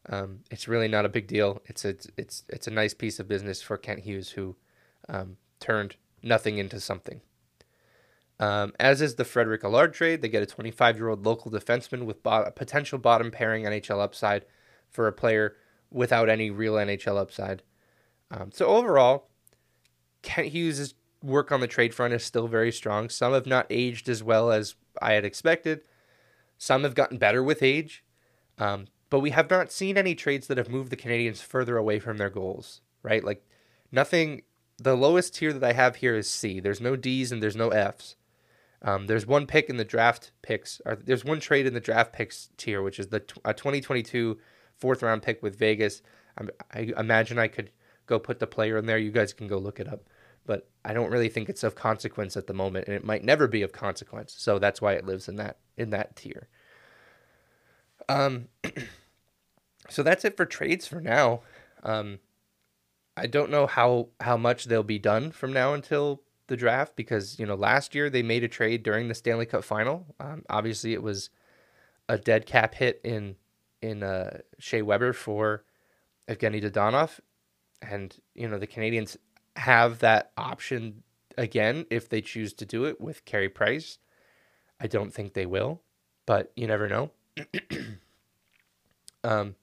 Um, 0.08 0.40
it's 0.50 0.66
really 0.66 0.88
not 0.88 1.04
a 1.04 1.08
big 1.08 1.26
deal. 1.26 1.62
It's 1.66 1.84
a 1.84 1.96
it's 2.16 2.44
it's 2.48 2.66
a 2.66 2.72
nice 2.72 2.94
piece 2.94 3.20
of 3.20 3.28
business 3.28 3.62
for 3.62 3.76
Kent 3.76 4.00
Hughes, 4.00 4.30
who 4.30 4.56
um, 5.08 5.36
turned 5.60 5.96
nothing 6.22 6.58
into 6.58 6.80
something. 6.80 7.20
Um, 8.40 8.72
as 8.80 9.00
is 9.00 9.14
the 9.14 9.24
Frederic 9.24 9.62
Allard 9.62 9.94
trade, 9.94 10.20
they 10.20 10.28
get 10.28 10.42
a 10.42 10.46
25 10.46 10.96
year 10.96 11.08
old 11.08 11.24
local 11.24 11.50
defenseman 11.50 12.04
with 12.04 12.22
bo- 12.22 12.50
potential 12.56 12.98
bottom 12.98 13.30
pairing 13.30 13.64
NHL 13.64 14.00
upside 14.00 14.44
for 14.90 15.06
a 15.06 15.12
player 15.12 15.56
without 15.90 16.28
any 16.28 16.50
real 16.50 16.74
NHL 16.74 17.18
upside. 17.18 17.62
Um, 18.30 18.50
so 18.52 18.66
overall, 18.66 19.28
Kent 20.22 20.48
Hughes' 20.48 20.94
work 21.22 21.52
on 21.52 21.60
the 21.60 21.68
trade 21.68 21.94
front 21.94 22.14
is 22.14 22.24
still 22.24 22.48
very 22.48 22.72
strong. 22.72 23.08
Some 23.08 23.32
have 23.32 23.46
not 23.46 23.66
aged 23.70 24.08
as 24.08 24.22
well 24.22 24.50
as 24.50 24.74
I 25.00 25.12
had 25.12 25.24
expected. 25.24 25.82
Some 26.58 26.82
have 26.82 26.94
gotten 26.94 27.18
better 27.18 27.42
with 27.42 27.62
age. 27.62 28.02
Um, 28.58 28.86
but 29.12 29.20
we 29.20 29.28
have 29.28 29.50
not 29.50 29.70
seen 29.70 29.98
any 29.98 30.14
trades 30.14 30.46
that 30.46 30.56
have 30.56 30.70
moved 30.70 30.88
the 30.88 30.96
Canadiens 30.96 31.42
further 31.42 31.76
away 31.76 31.98
from 31.98 32.16
their 32.16 32.30
goals, 32.30 32.80
right? 33.02 33.22
Like 33.22 33.46
nothing. 33.92 34.40
The 34.78 34.96
lowest 34.96 35.34
tier 35.34 35.52
that 35.52 35.62
I 35.62 35.74
have 35.74 35.96
here 35.96 36.16
is 36.16 36.30
C. 36.30 36.60
There's 36.60 36.80
no 36.80 36.96
D's 36.96 37.30
and 37.30 37.42
there's 37.42 37.54
no 37.54 37.68
F's. 37.68 38.16
Um, 38.80 39.08
there's 39.08 39.26
one 39.26 39.46
pick 39.46 39.68
in 39.68 39.76
the 39.76 39.84
draft 39.84 40.32
picks, 40.40 40.80
or 40.86 40.96
there's 40.96 41.26
one 41.26 41.40
trade 41.40 41.66
in 41.66 41.74
the 41.74 41.78
draft 41.78 42.14
picks 42.14 42.48
tier, 42.56 42.80
which 42.80 42.98
is 42.98 43.08
the 43.08 43.22
a 43.44 43.52
2022 43.52 44.38
fourth 44.78 45.02
round 45.02 45.20
pick 45.22 45.42
with 45.42 45.58
Vegas. 45.58 46.00
I, 46.38 46.44
I 46.72 46.92
imagine 46.98 47.38
I 47.38 47.48
could 47.48 47.70
go 48.06 48.18
put 48.18 48.38
the 48.38 48.46
player 48.46 48.78
in 48.78 48.86
there. 48.86 48.96
You 48.96 49.10
guys 49.10 49.34
can 49.34 49.46
go 49.46 49.58
look 49.58 49.78
it 49.78 49.88
up, 49.88 50.08
but 50.46 50.70
I 50.86 50.94
don't 50.94 51.10
really 51.10 51.28
think 51.28 51.50
it's 51.50 51.64
of 51.64 51.74
consequence 51.74 52.34
at 52.34 52.46
the 52.46 52.54
moment, 52.54 52.86
and 52.86 52.96
it 52.96 53.04
might 53.04 53.24
never 53.24 53.46
be 53.46 53.60
of 53.60 53.72
consequence. 53.72 54.34
So 54.38 54.58
that's 54.58 54.80
why 54.80 54.94
it 54.94 55.04
lives 55.04 55.28
in 55.28 55.36
that 55.36 55.58
in 55.76 55.90
that 55.90 56.16
tier. 56.16 56.48
Um. 58.08 58.48
so 59.88 60.02
that's 60.02 60.24
it 60.24 60.36
for 60.36 60.46
trades 60.46 60.86
for 60.86 61.00
now. 61.00 61.40
Um, 61.82 62.18
I 63.16 63.26
don't 63.26 63.50
know 63.50 63.66
how 63.66 64.08
how 64.20 64.36
much 64.36 64.64
they'll 64.64 64.82
be 64.82 64.98
done 64.98 65.32
from 65.32 65.52
now 65.52 65.74
until 65.74 66.22
the 66.46 66.56
draft 66.56 66.96
because 66.96 67.38
you 67.38 67.46
know 67.46 67.54
last 67.54 67.94
year 67.94 68.08
they 68.10 68.22
made 68.22 68.44
a 68.44 68.48
trade 68.48 68.82
during 68.82 69.08
the 69.08 69.14
Stanley 69.14 69.46
Cup 69.46 69.64
final. 69.64 70.06
Um, 70.18 70.44
obviously, 70.48 70.92
it 70.92 71.02
was 71.02 71.30
a 72.08 72.18
dead 72.18 72.46
cap 72.46 72.74
hit 72.74 73.00
in 73.04 73.36
in 73.80 74.02
uh, 74.02 74.38
Shea 74.58 74.82
Weber 74.82 75.12
for 75.12 75.64
Evgeny 76.28 76.62
Dadonov, 76.62 77.20
and 77.82 78.16
you 78.34 78.48
know 78.48 78.58
the 78.58 78.66
Canadiens 78.66 79.16
have 79.56 79.98
that 79.98 80.32
option 80.36 81.02
again 81.36 81.86
if 81.90 82.08
they 82.08 82.20
choose 82.20 82.52
to 82.54 82.64
do 82.64 82.84
it 82.84 83.00
with 83.00 83.24
Carey 83.24 83.48
Price. 83.48 83.98
I 84.80 84.86
don't 84.86 85.12
think 85.12 85.34
they 85.34 85.46
will, 85.46 85.82
but 86.26 86.50
you 86.56 86.66
never 86.66 86.88
know. 86.88 87.10
um, 89.24 89.54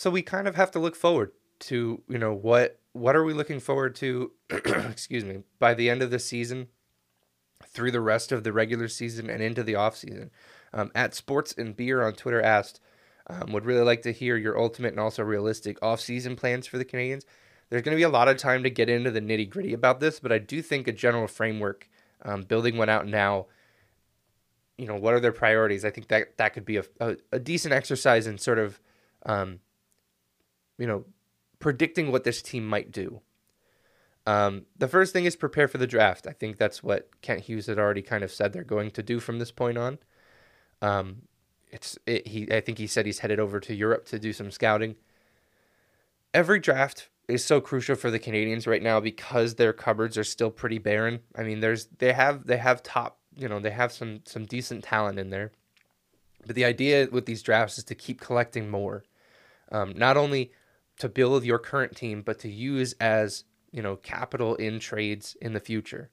so 0.00 0.08
we 0.08 0.22
kind 0.22 0.48
of 0.48 0.54
have 0.54 0.70
to 0.70 0.78
look 0.78 0.96
forward 0.96 1.32
to 1.58 2.00
you 2.08 2.16
know 2.16 2.32
what 2.32 2.80
what 2.92 3.14
are 3.14 3.22
we 3.22 3.34
looking 3.34 3.60
forward 3.60 3.94
to? 3.96 4.32
excuse 4.50 5.26
me. 5.26 5.42
By 5.58 5.74
the 5.74 5.90
end 5.90 6.00
of 6.00 6.10
the 6.10 6.18
season, 6.18 6.68
through 7.66 7.90
the 7.90 8.00
rest 8.00 8.32
of 8.32 8.42
the 8.42 8.50
regular 8.50 8.88
season 8.88 9.28
and 9.28 9.42
into 9.42 9.62
the 9.62 9.74
off 9.74 9.98
season. 9.98 10.30
Um, 10.72 10.90
at 10.94 11.14
Sports 11.14 11.54
and 11.58 11.76
Beer 11.76 12.02
on 12.02 12.14
Twitter 12.14 12.40
asked, 12.40 12.80
um, 13.26 13.52
would 13.52 13.66
really 13.66 13.82
like 13.82 14.00
to 14.02 14.12
hear 14.12 14.38
your 14.38 14.58
ultimate 14.58 14.94
and 14.94 15.00
also 15.00 15.22
realistic 15.22 15.76
off 15.82 16.00
season 16.00 16.34
plans 16.34 16.66
for 16.66 16.78
the 16.78 16.84
Canadiens. 16.86 17.24
There's 17.68 17.82
going 17.82 17.94
to 17.94 18.00
be 18.00 18.02
a 18.02 18.08
lot 18.08 18.28
of 18.28 18.38
time 18.38 18.62
to 18.62 18.70
get 18.70 18.88
into 18.88 19.10
the 19.10 19.20
nitty 19.20 19.50
gritty 19.50 19.74
about 19.74 20.00
this, 20.00 20.18
but 20.18 20.32
I 20.32 20.38
do 20.38 20.62
think 20.62 20.88
a 20.88 20.92
general 20.92 21.28
framework, 21.28 21.90
um, 22.22 22.44
building 22.44 22.78
one 22.78 22.88
out 22.88 23.06
now, 23.06 23.48
you 24.78 24.86
know, 24.86 24.96
what 24.96 25.12
are 25.12 25.20
their 25.20 25.30
priorities? 25.30 25.84
I 25.84 25.90
think 25.90 26.08
that 26.08 26.38
that 26.38 26.54
could 26.54 26.64
be 26.64 26.78
a, 26.78 26.84
a, 27.00 27.16
a 27.32 27.38
decent 27.38 27.74
exercise 27.74 28.26
in 28.26 28.38
sort 28.38 28.58
of, 28.58 28.80
um, 29.26 29.60
you 30.80 30.86
know, 30.86 31.04
predicting 31.60 32.10
what 32.10 32.24
this 32.24 32.42
team 32.42 32.66
might 32.66 32.90
do. 32.90 33.20
Um, 34.26 34.66
the 34.76 34.88
first 34.88 35.12
thing 35.12 35.26
is 35.26 35.36
prepare 35.36 35.68
for 35.68 35.78
the 35.78 35.86
draft. 35.86 36.26
I 36.26 36.32
think 36.32 36.56
that's 36.56 36.82
what 36.82 37.08
Kent 37.20 37.42
Hughes 37.42 37.66
had 37.66 37.78
already 37.78 38.02
kind 38.02 38.24
of 38.24 38.32
said 38.32 38.52
they're 38.52 38.64
going 38.64 38.90
to 38.92 39.02
do 39.02 39.20
from 39.20 39.38
this 39.38 39.50
point 39.50 39.78
on. 39.78 39.98
Um, 40.82 41.22
it's 41.68 41.98
it, 42.06 42.26
he. 42.26 42.50
I 42.50 42.60
think 42.60 42.78
he 42.78 42.86
said 42.86 43.06
he's 43.06 43.20
headed 43.20 43.38
over 43.38 43.60
to 43.60 43.74
Europe 43.74 44.06
to 44.06 44.18
do 44.18 44.32
some 44.32 44.50
scouting. 44.50 44.96
Every 46.34 46.58
draft 46.58 47.08
is 47.28 47.44
so 47.44 47.60
crucial 47.60 47.96
for 47.96 48.10
the 48.10 48.18
Canadiens 48.18 48.66
right 48.66 48.82
now 48.82 49.00
because 49.00 49.54
their 49.54 49.72
cupboards 49.72 50.18
are 50.18 50.24
still 50.24 50.50
pretty 50.50 50.78
barren. 50.78 51.20
I 51.36 51.42
mean, 51.42 51.60
there's 51.60 51.86
they 51.98 52.12
have 52.12 52.46
they 52.46 52.56
have 52.56 52.82
top 52.82 53.18
you 53.36 53.48
know 53.48 53.60
they 53.60 53.70
have 53.70 53.92
some 53.92 54.20
some 54.24 54.46
decent 54.46 54.84
talent 54.84 55.18
in 55.18 55.30
there, 55.30 55.52
but 56.46 56.56
the 56.56 56.64
idea 56.64 57.08
with 57.10 57.26
these 57.26 57.42
drafts 57.42 57.78
is 57.78 57.84
to 57.84 57.94
keep 57.94 58.20
collecting 58.20 58.70
more, 58.70 59.04
um, 59.70 59.92
not 59.96 60.16
only 60.16 60.52
to 61.00 61.08
build 61.08 61.44
your 61.44 61.58
current 61.58 61.96
team, 61.96 62.22
but 62.22 62.38
to 62.40 62.48
use 62.48 62.94
as 63.00 63.44
you 63.72 63.82
know 63.82 63.96
capital 63.96 64.54
in 64.56 64.78
trades 64.78 65.36
in 65.40 65.52
the 65.52 65.60
future. 65.60 66.10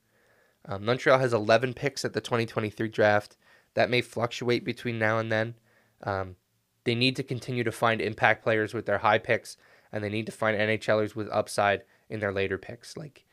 Um, 0.66 0.86
Montreal 0.86 1.20
has 1.20 1.34
11 1.34 1.74
picks 1.74 2.04
at 2.04 2.14
the 2.14 2.22
2023 2.22 2.90
draft. 2.90 3.38
That 3.74 3.90
may 3.90 4.02
fluctuate 4.02 4.66
between 4.66 5.00
now 5.00 5.20
and 5.20 5.32
then. 5.32 5.56
Um, 6.04 6.36
they 6.84 6.96
need 6.96 7.16
to 7.18 7.24
continue 7.24 7.64
to 7.64 7.72
find 7.72 8.02
impact 8.02 8.44
players 8.44 8.74
with 8.74 8.86
their 8.86 8.98
high 8.98 9.18
picks, 9.18 9.58
and 9.92 10.04
they 10.04 10.10
need 10.10 10.26
to 10.26 10.32
find 10.32 10.58
NHLers 10.58 11.16
with 11.16 11.30
upside 11.32 11.84
in 12.10 12.20
their 12.20 12.34
later 12.34 12.58
picks. 12.58 12.98
Like 12.98 13.26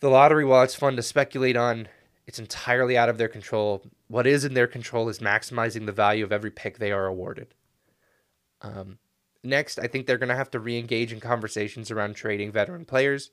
the 0.00 0.08
lottery, 0.08 0.44
while 0.44 0.62
it's 0.62 0.74
fun 0.74 0.96
to 0.96 1.02
speculate 1.02 1.56
on, 1.56 1.88
it's 2.26 2.38
entirely 2.38 2.96
out 2.96 3.08
of 3.08 3.18
their 3.18 3.28
control. 3.28 3.84
What 4.08 4.26
is 4.26 4.44
in 4.44 4.54
their 4.54 4.66
control 4.66 5.08
is 5.08 5.18
maximizing 5.18 5.86
the 5.86 5.92
value 5.92 6.24
of 6.24 6.32
every 6.32 6.50
pick 6.50 6.78
they 6.78 6.92
are 6.92 7.06
awarded. 7.06 7.54
Um, 8.62 8.98
Next, 9.44 9.78
I 9.78 9.86
think 9.86 10.06
they're 10.06 10.18
going 10.18 10.30
to 10.30 10.34
have 10.34 10.50
to 10.52 10.58
re 10.58 10.78
engage 10.78 11.12
in 11.12 11.20
conversations 11.20 11.90
around 11.90 12.16
trading 12.16 12.50
veteran 12.50 12.86
players. 12.86 13.30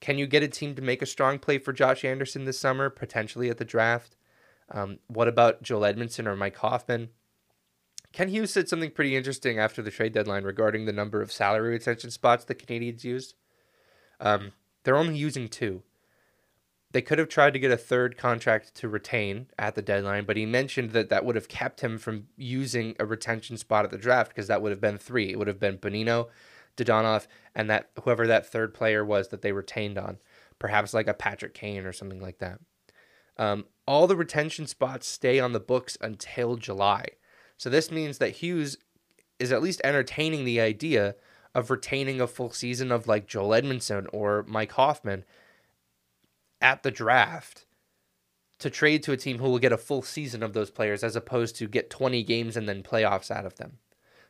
Can 0.00 0.18
you 0.18 0.26
get 0.26 0.42
a 0.42 0.48
team 0.48 0.74
to 0.74 0.82
make 0.82 1.02
a 1.02 1.06
strong 1.06 1.38
play 1.38 1.58
for 1.58 1.72
Josh 1.72 2.04
Anderson 2.04 2.44
this 2.44 2.58
summer, 2.58 2.90
potentially 2.90 3.48
at 3.48 3.58
the 3.58 3.64
draft? 3.64 4.16
Um, 4.70 4.98
what 5.08 5.28
about 5.28 5.62
Joel 5.62 5.82
Edmundson 5.82 6.26
or 6.26 6.36
Mike 6.36 6.58
Hoffman? 6.58 7.08
Kent 8.12 8.30
Hughes 8.30 8.52
said 8.52 8.68
something 8.68 8.90
pretty 8.90 9.16
interesting 9.16 9.58
after 9.58 9.82
the 9.82 9.90
trade 9.90 10.12
deadline 10.12 10.44
regarding 10.44 10.84
the 10.84 10.92
number 10.92 11.22
of 11.22 11.32
salary 11.32 11.70
retention 11.70 12.10
spots 12.10 12.44
the 12.44 12.54
Canadiens 12.54 13.04
used. 13.04 13.34
Um, 14.20 14.52
they're 14.84 14.96
only 14.96 15.16
using 15.16 15.48
two 15.48 15.82
they 16.92 17.02
could 17.02 17.18
have 17.18 17.28
tried 17.28 17.52
to 17.52 17.58
get 17.58 17.70
a 17.70 17.76
third 17.76 18.16
contract 18.16 18.74
to 18.76 18.88
retain 18.88 19.46
at 19.58 19.74
the 19.74 19.82
deadline, 19.82 20.24
but 20.24 20.36
he 20.36 20.44
mentioned 20.44 20.90
that 20.90 21.08
that 21.08 21.24
would 21.24 21.36
have 21.36 21.48
kept 21.48 21.82
him 21.82 21.98
from 21.98 22.26
using 22.36 22.96
a 22.98 23.06
retention 23.06 23.56
spot 23.56 23.84
at 23.84 23.90
the 23.90 23.98
draft 23.98 24.30
because 24.30 24.48
that 24.48 24.60
would 24.60 24.72
have 24.72 24.80
been 24.80 24.98
three. 24.98 25.30
It 25.30 25.38
would 25.38 25.46
have 25.46 25.60
been 25.60 25.78
Bonino, 25.78 26.28
Dadonov, 26.76 27.28
and 27.54 27.70
that 27.70 27.90
whoever 28.02 28.26
that 28.26 28.46
third 28.46 28.74
player 28.74 29.04
was 29.04 29.28
that 29.28 29.42
they 29.42 29.52
retained 29.52 29.98
on, 29.98 30.18
perhaps 30.58 30.92
like 30.92 31.06
a 31.06 31.14
Patrick 31.14 31.54
Kane 31.54 31.86
or 31.86 31.92
something 31.92 32.20
like 32.20 32.38
that. 32.38 32.58
Um, 33.36 33.66
all 33.86 34.06
the 34.06 34.16
retention 34.16 34.66
spots 34.66 35.06
stay 35.06 35.38
on 35.38 35.52
the 35.52 35.60
books 35.60 35.96
until 36.00 36.56
July. 36.56 37.06
So 37.56 37.70
this 37.70 37.90
means 37.90 38.18
that 38.18 38.36
Hughes 38.36 38.76
is 39.38 39.52
at 39.52 39.62
least 39.62 39.80
entertaining 39.84 40.44
the 40.44 40.60
idea 40.60 41.14
of 41.54 41.70
retaining 41.70 42.20
a 42.20 42.26
full 42.26 42.50
season 42.50 42.90
of 42.90 43.06
like 43.06 43.26
Joel 43.26 43.50
Edmundson 43.50 44.06
or 44.12 44.44
Mike 44.48 44.72
Hoffman 44.72 45.24
at 46.60 46.82
the 46.82 46.90
draft 46.90 47.66
to 48.58 48.70
trade 48.70 49.02
to 49.02 49.12
a 49.12 49.16
team 49.16 49.38
who 49.38 49.48
will 49.50 49.58
get 49.58 49.72
a 49.72 49.78
full 49.78 50.02
season 50.02 50.42
of 50.42 50.52
those 50.52 50.70
players 50.70 51.02
as 51.02 51.16
opposed 51.16 51.56
to 51.56 51.66
get 51.66 51.90
20 51.90 52.22
games 52.22 52.56
and 52.56 52.68
then 52.68 52.82
playoffs 52.82 53.30
out 53.30 53.46
of 53.46 53.56
them. 53.56 53.78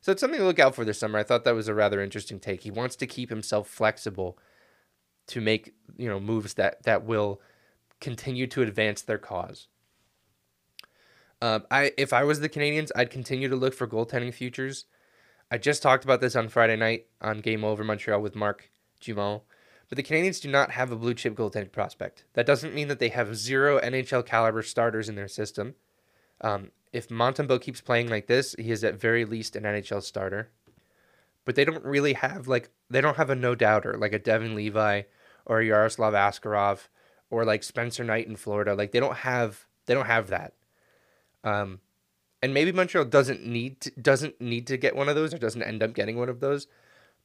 So 0.00 0.12
it's 0.12 0.20
something 0.20 0.38
to 0.38 0.46
look 0.46 0.58
out 0.58 0.74
for 0.74 0.84
this 0.84 0.98
summer. 0.98 1.18
I 1.18 1.24
thought 1.24 1.44
that 1.44 1.54
was 1.54 1.68
a 1.68 1.74
rather 1.74 2.00
interesting 2.00 2.40
take. 2.40 2.62
He 2.62 2.70
wants 2.70 2.96
to 2.96 3.06
keep 3.06 3.28
himself 3.28 3.68
flexible 3.68 4.38
to 5.26 5.40
make, 5.40 5.74
you 5.96 6.08
know, 6.08 6.18
moves 6.18 6.54
that 6.54 6.82
that 6.84 7.04
will 7.04 7.40
continue 8.00 8.46
to 8.46 8.62
advance 8.62 9.02
their 9.02 9.18
cause. 9.18 9.68
Uh, 11.42 11.60
I 11.70 11.92
if 11.98 12.12
I 12.12 12.24
was 12.24 12.40
the 12.40 12.48
Canadiens, 12.48 12.90
I'd 12.96 13.10
continue 13.10 13.48
to 13.48 13.56
look 13.56 13.74
for 13.74 13.86
goaltending 13.86 14.32
futures. 14.32 14.86
I 15.50 15.58
just 15.58 15.82
talked 15.82 16.04
about 16.04 16.20
this 16.20 16.36
on 16.36 16.48
Friday 16.48 16.76
night 16.76 17.06
on 17.20 17.40
Game 17.40 17.64
Over 17.64 17.84
Montreal 17.84 18.22
with 18.22 18.36
Marc 18.36 18.70
Dumont. 19.00 19.42
But 19.90 19.96
the 19.96 20.02
Canadiens 20.04 20.40
do 20.40 20.48
not 20.48 20.70
have 20.70 20.92
a 20.92 20.96
blue 20.96 21.14
chip 21.14 21.34
goaltending 21.34 21.72
prospect. 21.72 22.24
That 22.34 22.46
doesn't 22.46 22.74
mean 22.74 22.86
that 22.88 23.00
they 23.00 23.08
have 23.08 23.36
zero 23.36 23.80
NHL 23.80 24.24
caliber 24.24 24.62
starters 24.62 25.08
in 25.08 25.16
their 25.16 25.28
system. 25.28 25.74
Um, 26.40 26.70
if 26.92 27.08
Montembeault 27.08 27.60
keeps 27.60 27.80
playing 27.80 28.08
like 28.08 28.28
this, 28.28 28.54
he 28.56 28.70
is 28.70 28.84
at 28.84 29.00
very 29.00 29.24
least 29.24 29.56
an 29.56 29.64
NHL 29.64 30.02
starter. 30.02 30.50
But 31.44 31.56
they 31.56 31.64
don't 31.64 31.84
really 31.84 32.12
have 32.12 32.46
like 32.46 32.70
they 32.88 33.00
don't 33.00 33.16
have 33.16 33.30
a 33.30 33.34
no 33.34 33.56
doubter 33.56 33.96
like 33.98 34.12
a 34.12 34.18
Devon 34.18 34.54
Levi 34.54 35.02
or 35.44 35.60
a 35.60 35.66
Yaroslav 35.66 36.14
Askarov 36.14 36.86
or 37.28 37.44
like 37.44 37.64
Spencer 37.64 38.04
Knight 38.04 38.28
in 38.28 38.36
Florida. 38.36 38.74
Like 38.74 38.92
they 38.92 39.00
don't 39.00 39.16
have 39.18 39.66
they 39.86 39.94
don't 39.94 40.06
have 40.06 40.28
that. 40.28 40.54
Um, 41.42 41.80
and 42.42 42.54
maybe 42.54 42.70
Montreal 42.70 43.06
doesn't 43.06 43.44
need 43.44 43.80
to, 43.80 43.90
doesn't 44.00 44.40
need 44.40 44.68
to 44.68 44.76
get 44.76 44.94
one 44.94 45.08
of 45.08 45.16
those 45.16 45.34
or 45.34 45.38
doesn't 45.38 45.62
end 45.62 45.82
up 45.82 45.94
getting 45.94 46.16
one 46.16 46.28
of 46.28 46.38
those. 46.38 46.68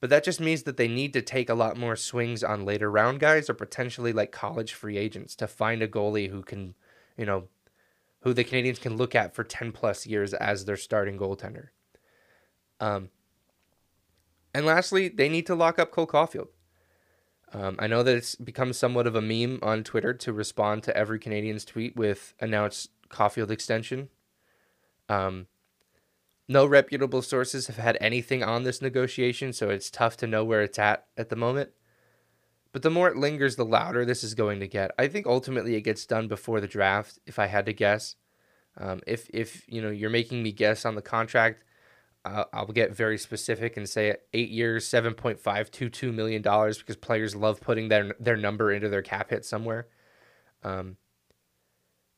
But 0.01 0.09
that 0.09 0.23
just 0.23 0.39
means 0.39 0.63
that 0.63 0.77
they 0.77 0.87
need 0.87 1.13
to 1.13 1.21
take 1.21 1.49
a 1.49 1.55
lot 1.55 1.77
more 1.77 1.95
swings 1.95 2.43
on 2.43 2.65
later 2.65 2.91
round 2.91 3.19
guys 3.19 3.49
or 3.49 3.53
potentially 3.53 4.13
like 4.13 4.31
college 4.31 4.73
free 4.73 4.97
agents 4.97 5.35
to 5.37 5.47
find 5.47 5.81
a 5.81 5.87
goalie 5.87 6.29
who 6.29 6.41
can, 6.41 6.75
you 7.17 7.25
know, 7.25 7.47
who 8.21 8.33
the 8.33 8.43
Canadiens 8.43 8.81
can 8.81 8.97
look 8.97 9.15
at 9.15 9.33
for 9.33 9.43
10 9.43 9.71
plus 9.71 10.05
years 10.05 10.33
as 10.33 10.65
their 10.65 10.75
starting 10.75 11.17
goaltender. 11.17 11.67
Um, 12.79 13.09
and 14.53 14.65
lastly, 14.65 15.09
they 15.09 15.29
need 15.29 15.45
to 15.47 15.55
lock 15.55 15.79
up 15.79 15.91
Cole 15.91 16.07
Caufield. 16.07 16.47
Um, 17.53 17.75
I 17.79 17.87
know 17.87 18.03
that 18.03 18.15
it's 18.15 18.35
become 18.35 18.73
somewhat 18.73 19.07
of 19.07 19.15
a 19.15 19.21
meme 19.21 19.59
on 19.61 19.83
Twitter 19.83 20.13
to 20.13 20.33
respond 20.33 20.83
to 20.83 20.97
every 20.97 21.19
Canadiens 21.19 21.65
tweet 21.65 21.95
with 21.95 22.33
announced 22.39 22.89
Caufield 23.09 23.51
extension. 23.51 24.09
Um, 25.07 25.47
no 26.47 26.65
reputable 26.65 27.21
sources 27.21 27.67
have 27.67 27.77
had 27.77 27.97
anything 27.99 28.43
on 28.43 28.63
this 28.63 28.81
negotiation, 28.81 29.53
so 29.53 29.69
it's 29.69 29.89
tough 29.89 30.15
to 30.17 30.27
know 30.27 30.43
where 30.43 30.61
it's 30.61 30.79
at 30.79 31.05
at 31.17 31.29
the 31.29 31.35
moment. 31.35 31.71
But 32.71 32.81
the 32.81 32.89
more 32.89 33.07
it 33.07 33.17
lingers, 33.17 33.55
the 33.55 33.65
louder 33.65 34.05
this 34.05 34.23
is 34.23 34.33
going 34.33 34.59
to 34.59 34.67
get. 34.67 34.91
I 34.99 35.07
think 35.07 35.25
ultimately 35.25 35.75
it 35.75 35.81
gets 35.81 36.05
done 36.05 36.27
before 36.27 36.59
the 36.59 36.67
draft, 36.67 37.19
if 37.25 37.39
I 37.39 37.45
had 37.47 37.65
to 37.67 37.73
guess. 37.73 38.15
Um, 38.77 38.99
if 39.07 39.29
if 39.29 39.63
you 39.67 39.81
know 39.81 39.89
you're 39.89 40.09
making 40.09 40.43
me 40.43 40.51
guess 40.51 40.85
on 40.85 40.95
the 40.95 41.01
contract, 41.01 41.63
uh, 42.25 42.43
I'll 42.51 42.65
get 42.67 42.95
very 42.95 43.17
specific 43.17 43.77
and 43.77 43.87
say 43.87 44.17
eight 44.33 44.49
years, 44.49 44.85
seven 44.85 45.13
point 45.13 45.39
five 45.39 45.71
two 45.71 45.89
two 45.89 46.11
million 46.11 46.41
dollars 46.41 46.77
because 46.77 46.97
players 46.97 47.35
love 47.35 47.61
putting 47.61 47.87
their 47.87 48.13
their 48.19 48.35
number 48.35 48.71
into 48.71 48.89
their 48.89 49.01
cap 49.01 49.29
hit 49.29 49.45
somewhere. 49.45 49.87
Um, 50.63 50.97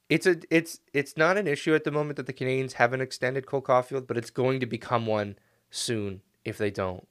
it's 0.10 0.26
a 0.26 0.38
it's 0.50 0.80
it's 0.94 1.18
not 1.18 1.38
an 1.38 1.48
issue 1.48 1.76
at 1.76 1.84
the 1.84 1.92
moment 1.92 2.16
that 2.18 2.26
the 2.26 2.34
Canadiens 2.34 2.74
haven't 2.74 3.02
extended 3.02 3.46
Cole 3.46 3.62
Caufield, 3.62 4.08
but 4.08 4.18
it's 4.18 4.30
going 4.30 4.60
to 4.60 4.66
become 4.66 5.06
one 5.06 5.38
soon 5.70 6.22
if 6.46 6.58
they 6.58 6.72
don't. 6.72 7.08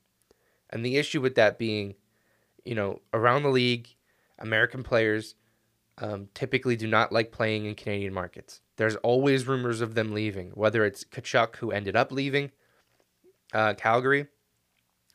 And 0.70 0.84
the 0.84 0.96
issue 0.96 1.20
with 1.20 1.34
that 1.34 1.58
being, 1.58 1.94
you 2.64 2.74
know, 2.74 3.00
around 3.12 3.42
the 3.42 3.50
league, 3.50 3.88
American 4.38 4.82
players 4.82 5.34
um, 5.98 6.28
typically 6.34 6.76
do 6.76 6.86
not 6.86 7.12
like 7.12 7.32
playing 7.32 7.66
in 7.66 7.74
Canadian 7.74 8.12
markets. 8.12 8.60
There's 8.76 8.96
always 8.96 9.46
rumors 9.46 9.80
of 9.80 9.94
them 9.94 10.12
leaving, 10.12 10.50
whether 10.50 10.84
it's 10.84 11.04
Tkachuk 11.04 11.56
who 11.56 11.70
ended 11.70 11.96
up 11.96 12.12
leaving 12.12 12.50
uh, 13.52 13.74
Calgary, 13.74 14.26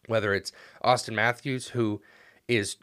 whether 0.07 0.33
it's 0.33 0.51
Auston 0.83 1.13
Matthews 1.13 1.69
who 1.69 2.01
is 2.47 2.77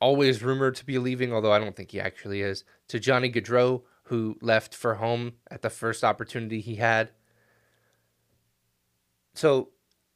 always 0.00 0.42
rumored 0.42 0.74
to 0.76 0.86
be 0.86 0.98
leaving, 0.98 1.32
although 1.32 1.52
I 1.52 1.58
don't 1.58 1.76
think 1.76 1.90
he 1.90 2.00
actually 2.00 2.42
is, 2.42 2.64
to 2.88 3.00
Johnny 3.00 3.30
Gaudreau 3.30 3.82
who 4.12 4.36
left 4.42 4.74
for 4.74 4.96
home 4.96 5.32
at 5.50 5.62
the 5.62 5.70
first 5.70 6.04
opportunity 6.04 6.60
he 6.60 6.74
had. 6.74 7.08
So 9.32 9.70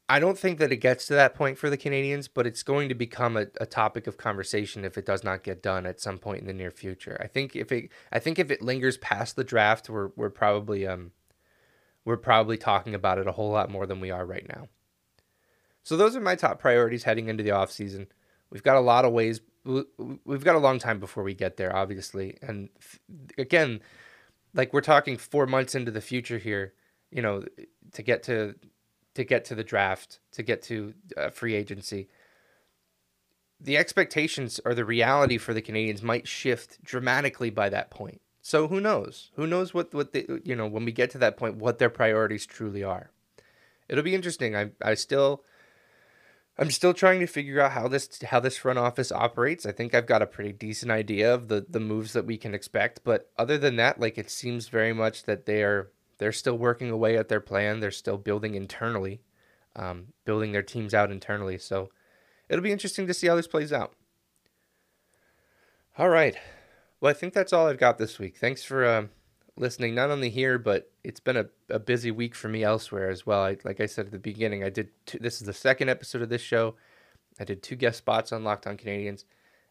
I 0.07 0.21
don't 0.21 0.39
think 0.39 0.59
that 0.59 0.71
it 0.71 0.77
gets 0.77 1.07
to 1.07 1.15
that 1.15 1.35
point 1.35 1.57
for 1.57 1.71
the 1.71 1.79
Canadiens, 1.79 2.29
but 2.33 2.47
it's 2.47 2.63
going 2.63 2.91
to 2.91 2.95
become 2.95 3.39
a, 3.39 3.47
a 3.59 3.65
topic 3.65 4.07
of 4.07 4.19
conversation 4.19 4.85
if 4.85 4.99
it 4.99 5.07
does 5.07 5.25
not 5.25 5.43
get 5.43 5.63
done 5.63 5.87
at 5.87 5.99
some 5.99 6.19
point 6.19 6.43
in 6.43 6.47
the 6.47 6.53
near 6.53 6.71
future. 6.71 7.17
I 7.23 7.27
think 7.27 7.57
if 7.57 7.73
it 7.73 7.89
I 8.13 8.19
think 8.19 8.39
if 8.39 8.51
it 8.51 8.61
lingers 8.61 8.99
past 8.99 9.35
the 9.35 9.45
draft, 9.45 9.89
we're 9.89 10.11
we're 10.15 10.29
probably 10.29 10.87
um 10.87 11.13
we're 12.05 12.19
probably 12.19 12.59
talking 12.59 12.95
about 12.95 13.17
it 13.17 13.27
a 13.27 13.33
whole 13.33 13.51
lot 13.51 13.71
more 13.71 13.87
than 13.87 13.99
we 13.99 14.11
are 14.11 14.27
right 14.27 14.47
now. 14.47 14.69
So 15.85 15.97
those 15.97 16.15
are 16.15 16.21
my 16.21 16.35
top 16.35 16.59
priorities 16.59 17.05
heading 17.05 17.31
into 17.31 17.43
the 17.43 17.51
offseason. 17.51 18.09
we've 18.51 18.63
got 18.63 18.77
a 18.77 18.81
lot 18.81 19.07
of 19.07 19.13
ways. 19.13 19.41
We've 20.25 20.45
got 20.45 20.55
a 20.55 20.61
long 20.61 20.79
time 20.79 21.01
before 21.01 21.25
we 21.25 21.35
get 21.35 21.57
there, 21.57 21.75
obviously. 21.75 22.37
And 22.41 22.69
again, 23.37 23.81
like 24.55 24.73
we're 24.73 24.81
talking 24.81 25.17
four 25.17 25.47
months 25.47 25.75
into 25.75 25.91
the 25.91 26.01
future 26.01 26.39
here, 26.39 26.73
you 27.11 27.21
know, 27.21 27.43
to 27.93 28.03
get 28.03 28.23
to 28.25 28.55
to 29.15 29.25
get 29.25 29.45
to 29.47 29.55
the 29.55 29.65
draft, 29.65 30.21
to 30.33 30.43
get 30.43 30.63
to 30.63 30.95
uh, 31.17 31.31
free 31.31 31.55
agency. 31.55 32.09
The 33.59 33.77
expectations 33.77 34.61
or 34.65 34.75
the 34.75 34.85
reality 34.85 35.39
for 35.39 35.55
the 35.55 35.63
Canadiens 35.63 36.03
might 36.03 36.29
shift 36.29 36.83
dramatically 36.85 37.49
by 37.51 37.71
that 37.71 37.91
point. 37.91 38.21
So 38.43 38.69
who 38.69 38.81
knows? 38.81 39.31
Who 39.35 39.47
knows 39.47 39.75
what 39.75 39.93
what 39.93 40.13
they, 40.13 40.27
you 40.45 40.55
know 40.55 40.69
when 40.69 40.85
we 40.85 40.93
get 40.93 41.11
to 41.11 41.19
that 41.19 41.37
point 41.37 41.57
what 41.57 41.79
their 41.79 41.91
priorities 41.91 42.47
truly 42.47 42.85
are. 42.85 43.11
It'll 43.89 44.05
be 44.05 44.15
interesting. 44.15 44.55
I 44.55 44.71
I 44.81 44.95
still 44.95 45.43
I'm 46.59 46.71
still 46.71 46.95
trying 46.95 47.21
to 47.21 47.27
figure 47.27 47.61
out 47.61 47.73
how 47.73 47.87
this 47.87 48.09
how 48.23 48.40
this 48.40 48.57
front 48.57 48.79
office 48.79 49.12
operates. 49.12 49.66
I 49.66 49.73
think 49.73 49.95
I've 49.95 50.07
got 50.07 50.23
a 50.23 50.27
pretty 50.27 50.53
decent 50.53 50.90
idea 50.90 51.33
of 51.35 51.49
the 51.49 51.66
the 51.69 51.81
moves 51.81 52.12
that 52.14 52.25
we 52.25 52.38
can 52.38 52.55
expect, 52.55 53.01
but 53.05 53.31
other 53.38 53.59
than 53.59 53.77
that, 53.77 54.01
like 54.01 54.16
it 54.16 54.31
seems 54.31 54.69
very 54.69 54.92
much 54.92 55.25
that 55.25 55.45
they 55.45 55.62
are 55.62 55.90
they're 56.19 56.33
still 56.33 56.57
working 56.57 56.90
away 56.90 57.16
at 57.19 57.29
their 57.29 57.40
plan. 57.40 57.81
They're 57.81 57.90
still 57.90 58.16
building 58.16 58.55
internally, 58.55 59.21
um, 59.75 60.09
building 60.25 60.53
their 60.53 60.62
teams 60.62 60.95
out 60.95 61.11
internally. 61.12 61.59
So 61.59 61.90
it'll 62.49 62.62
be 62.62 62.73
interesting 62.73 63.07
to 63.07 63.14
see 63.14 63.27
how 63.27 63.37
this 63.37 63.47
plays 63.47 63.73
out. 63.73 63.92
All 65.99 66.09
right, 66.09 66.37
well, 67.01 67.11
I 67.11 67.14
think 67.14 67.35
that's 67.35 67.53
all 67.53 67.69
I've 67.69 67.79
got 67.79 67.99
this 67.99 68.19
week. 68.19 68.37
Thanks 68.37 68.62
for 68.62 68.85
uh, 68.85 69.07
listening, 69.57 69.95
not 69.95 70.11
only 70.11 70.31
here, 70.31 70.59
but 70.59 70.90
it's 71.03 71.21
been 71.21 71.37
a, 71.37 71.47
a 71.71 71.79
busy 71.79 72.11
week 72.11 72.35
for 72.35 72.49
me 72.49 72.62
elsewhere 72.62 73.11
as 73.11 73.27
well. 73.27 73.42
I, 73.42 73.57
like 73.64 73.81
I 73.81 73.87
said 73.87 74.07
at 74.07 74.12
the 74.12 74.19
beginning, 74.19 74.62
I 74.62 74.71
did 74.71 74.90
two, 75.07 75.19
this 75.19 75.40
is 75.40 75.47
the 75.47 75.53
second 75.53 75.88
episode 75.88 76.23
of 76.23 76.29
this 76.29 76.42
show. 76.42 76.75
I 77.38 77.45
did 77.45 77.62
two 77.62 77.77
guest 77.77 77.99
spots 77.99 78.33
on 78.33 78.45
Locked 78.45 78.66
On 78.66 78.77
Canadiens 78.77 79.25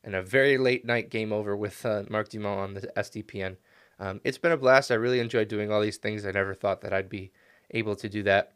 and 0.03 0.15
a 0.15 0.21
very 0.21 0.57
late 0.57 0.85
night 0.85 1.09
game 1.09 1.33
over 1.33 1.55
with 1.55 1.85
uh, 1.85 2.03
Marc 2.09 2.29
Dumont 2.29 2.59
on 2.59 2.73
the 2.75 2.81
SDPN. 2.95 3.57
Um, 3.99 4.21
it's 4.23 4.37
been 4.37 4.51
a 4.51 4.57
blast. 4.57 4.91
I 4.91 4.95
really 4.95 5.19
enjoyed 5.19 5.47
doing 5.47 5.71
all 5.71 5.81
these 5.81 5.97
things. 5.97 6.25
I 6.25 6.31
never 6.31 6.53
thought 6.53 6.81
that 6.81 6.93
I'd 6.93 7.09
be 7.09 7.31
able 7.71 7.95
to 7.95 8.09
do 8.09 8.23
that. 8.23 8.53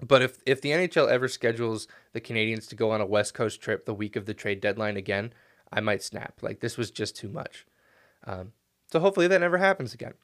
But 0.00 0.22
if 0.22 0.38
if 0.46 0.60
the 0.60 0.70
NHL 0.70 1.08
ever 1.08 1.26
schedules 1.26 1.88
the 2.12 2.20
Canadiens 2.20 2.68
to 2.68 2.76
go 2.76 2.92
on 2.92 3.00
a 3.00 3.06
West 3.06 3.34
Coast 3.34 3.60
trip 3.60 3.84
the 3.84 3.94
week 3.94 4.14
of 4.14 4.26
the 4.26 4.34
trade 4.34 4.60
deadline 4.60 4.96
again, 4.96 5.32
I 5.72 5.80
might 5.80 6.02
snap. 6.02 6.34
Like 6.40 6.60
this 6.60 6.76
was 6.76 6.92
just 6.92 7.16
too 7.16 7.28
much. 7.28 7.66
Um, 8.24 8.52
so 8.92 9.00
hopefully 9.00 9.26
that 9.26 9.40
never 9.40 9.58
happens 9.58 9.94
again. 9.94 10.14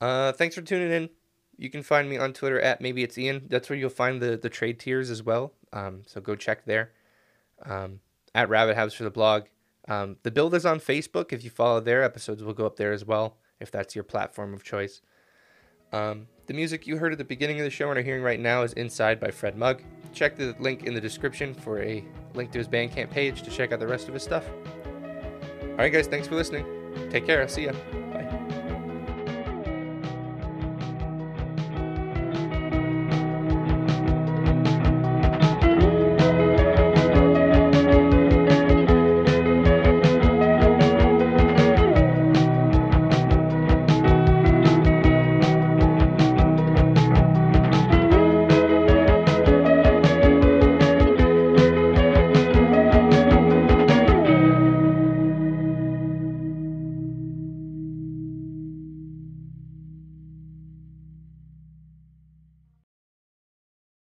Uh, 0.00 0.32
thanks 0.32 0.54
for 0.54 0.62
tuning 0.62 0.90
in. 0.90 1.10
You 1.56 1.68
can 1.68 1.82
find 1.82 2.08
me 2.08 2.16
on 2.16 2.32
Twitter 2.32 2.60
at 2.60 2.80
maybe 2.80 3.02
it's 3.02 3.18
Ian. 3.18 3.42
That's 3.48 3.68
where 3.68 3.78
you'll 3.78 3.90
find 3.90 4.20
the 4.20 4.36
the 4.36 4.48
trade 4.48 4.80
tiers 4.80 5.10
as 5.10 5.22
well. 5.22 5.52
Um, 5.72 6.02
so 6.06 6.20
go 6.20 6.34
check 6.34 6.64
there. 6.64 6.92
Um, 7.64 8.00
at 8.34 8.48
Rabid 8.48 8.76
Habs 8.76 8.94
for 8.94 9.04
the 9.04 9.10
blog. 9.10 9.44
Um, 9.88 10.16
the 10.22 10.30
build 10.30 10.54
is 10.54 10.64
on 10.64 10.80
Facebook. 10.80 11.32
If 11.32 11.44
you 11.44 11.50
follow 11.50 11.80
there, 11.80 12.02
episodes 12.02 12.42
will 12.42 12.54
go 12.54 12.66
up 12.66 12.76
there 12.76 12.92
as 12.92 13.04
well. 13.04 13.36
If 13.58 13.70
that's 13.70 13.94
your 13.94 14.04
platform 14.04 14.54
of 14.54 14.64
choice. 14.64 15.02
Um, 15.92 16.28
the 16.46 16.54
music 16.54 16.86
you 16.86 16.96
heard 16.96 17.12
at 17.12 17.18
the 17.18 17.24
beginning 17.24 17.58
of 17.58 17.64
the 17.64 17.70
show 17.70 17.90
and 17.90 17.98
are 17.98 18.02
hearing 18.02 18.22
right 18.22 18.40
now 18.40 18.62
is 18.62 18.72
Inside 18.74 19.20
by 19.20 19.30
Fred 19.30 19.56
Mug. 19.56 19.82
Check 20.12 20.36
the 20.36 20.54
link 20.58 20.84
in 20.84 20.94
the 20.94 21.00
description 21.00 21.52
for 21.52 21.82
a 21.82 22.04
link 22.34 22.52
to 22.52 22.58
his 22.58 22.68
Bandcamp 22.68 23.10
page 23.10 23.42
to 23.42 23.50
check 23.50 23.72
out 23.72 23.80
the 23.80 23.86
rest 23.86 24.08
of 24.08 24.14
his 24.14 24.22
stuff. 24.22 24.48
All 25.62 25.76
right, 25.76 25.92
guys, 25.92 26.06
thanks 26.06 26.28
for 26.28 26.36
listening. 26.36 26.64
Take 27.10 27.26
care. 27.26 27.42
I'll 27.42 27.48
see 27.48 27.64
ya. 27.64 27.72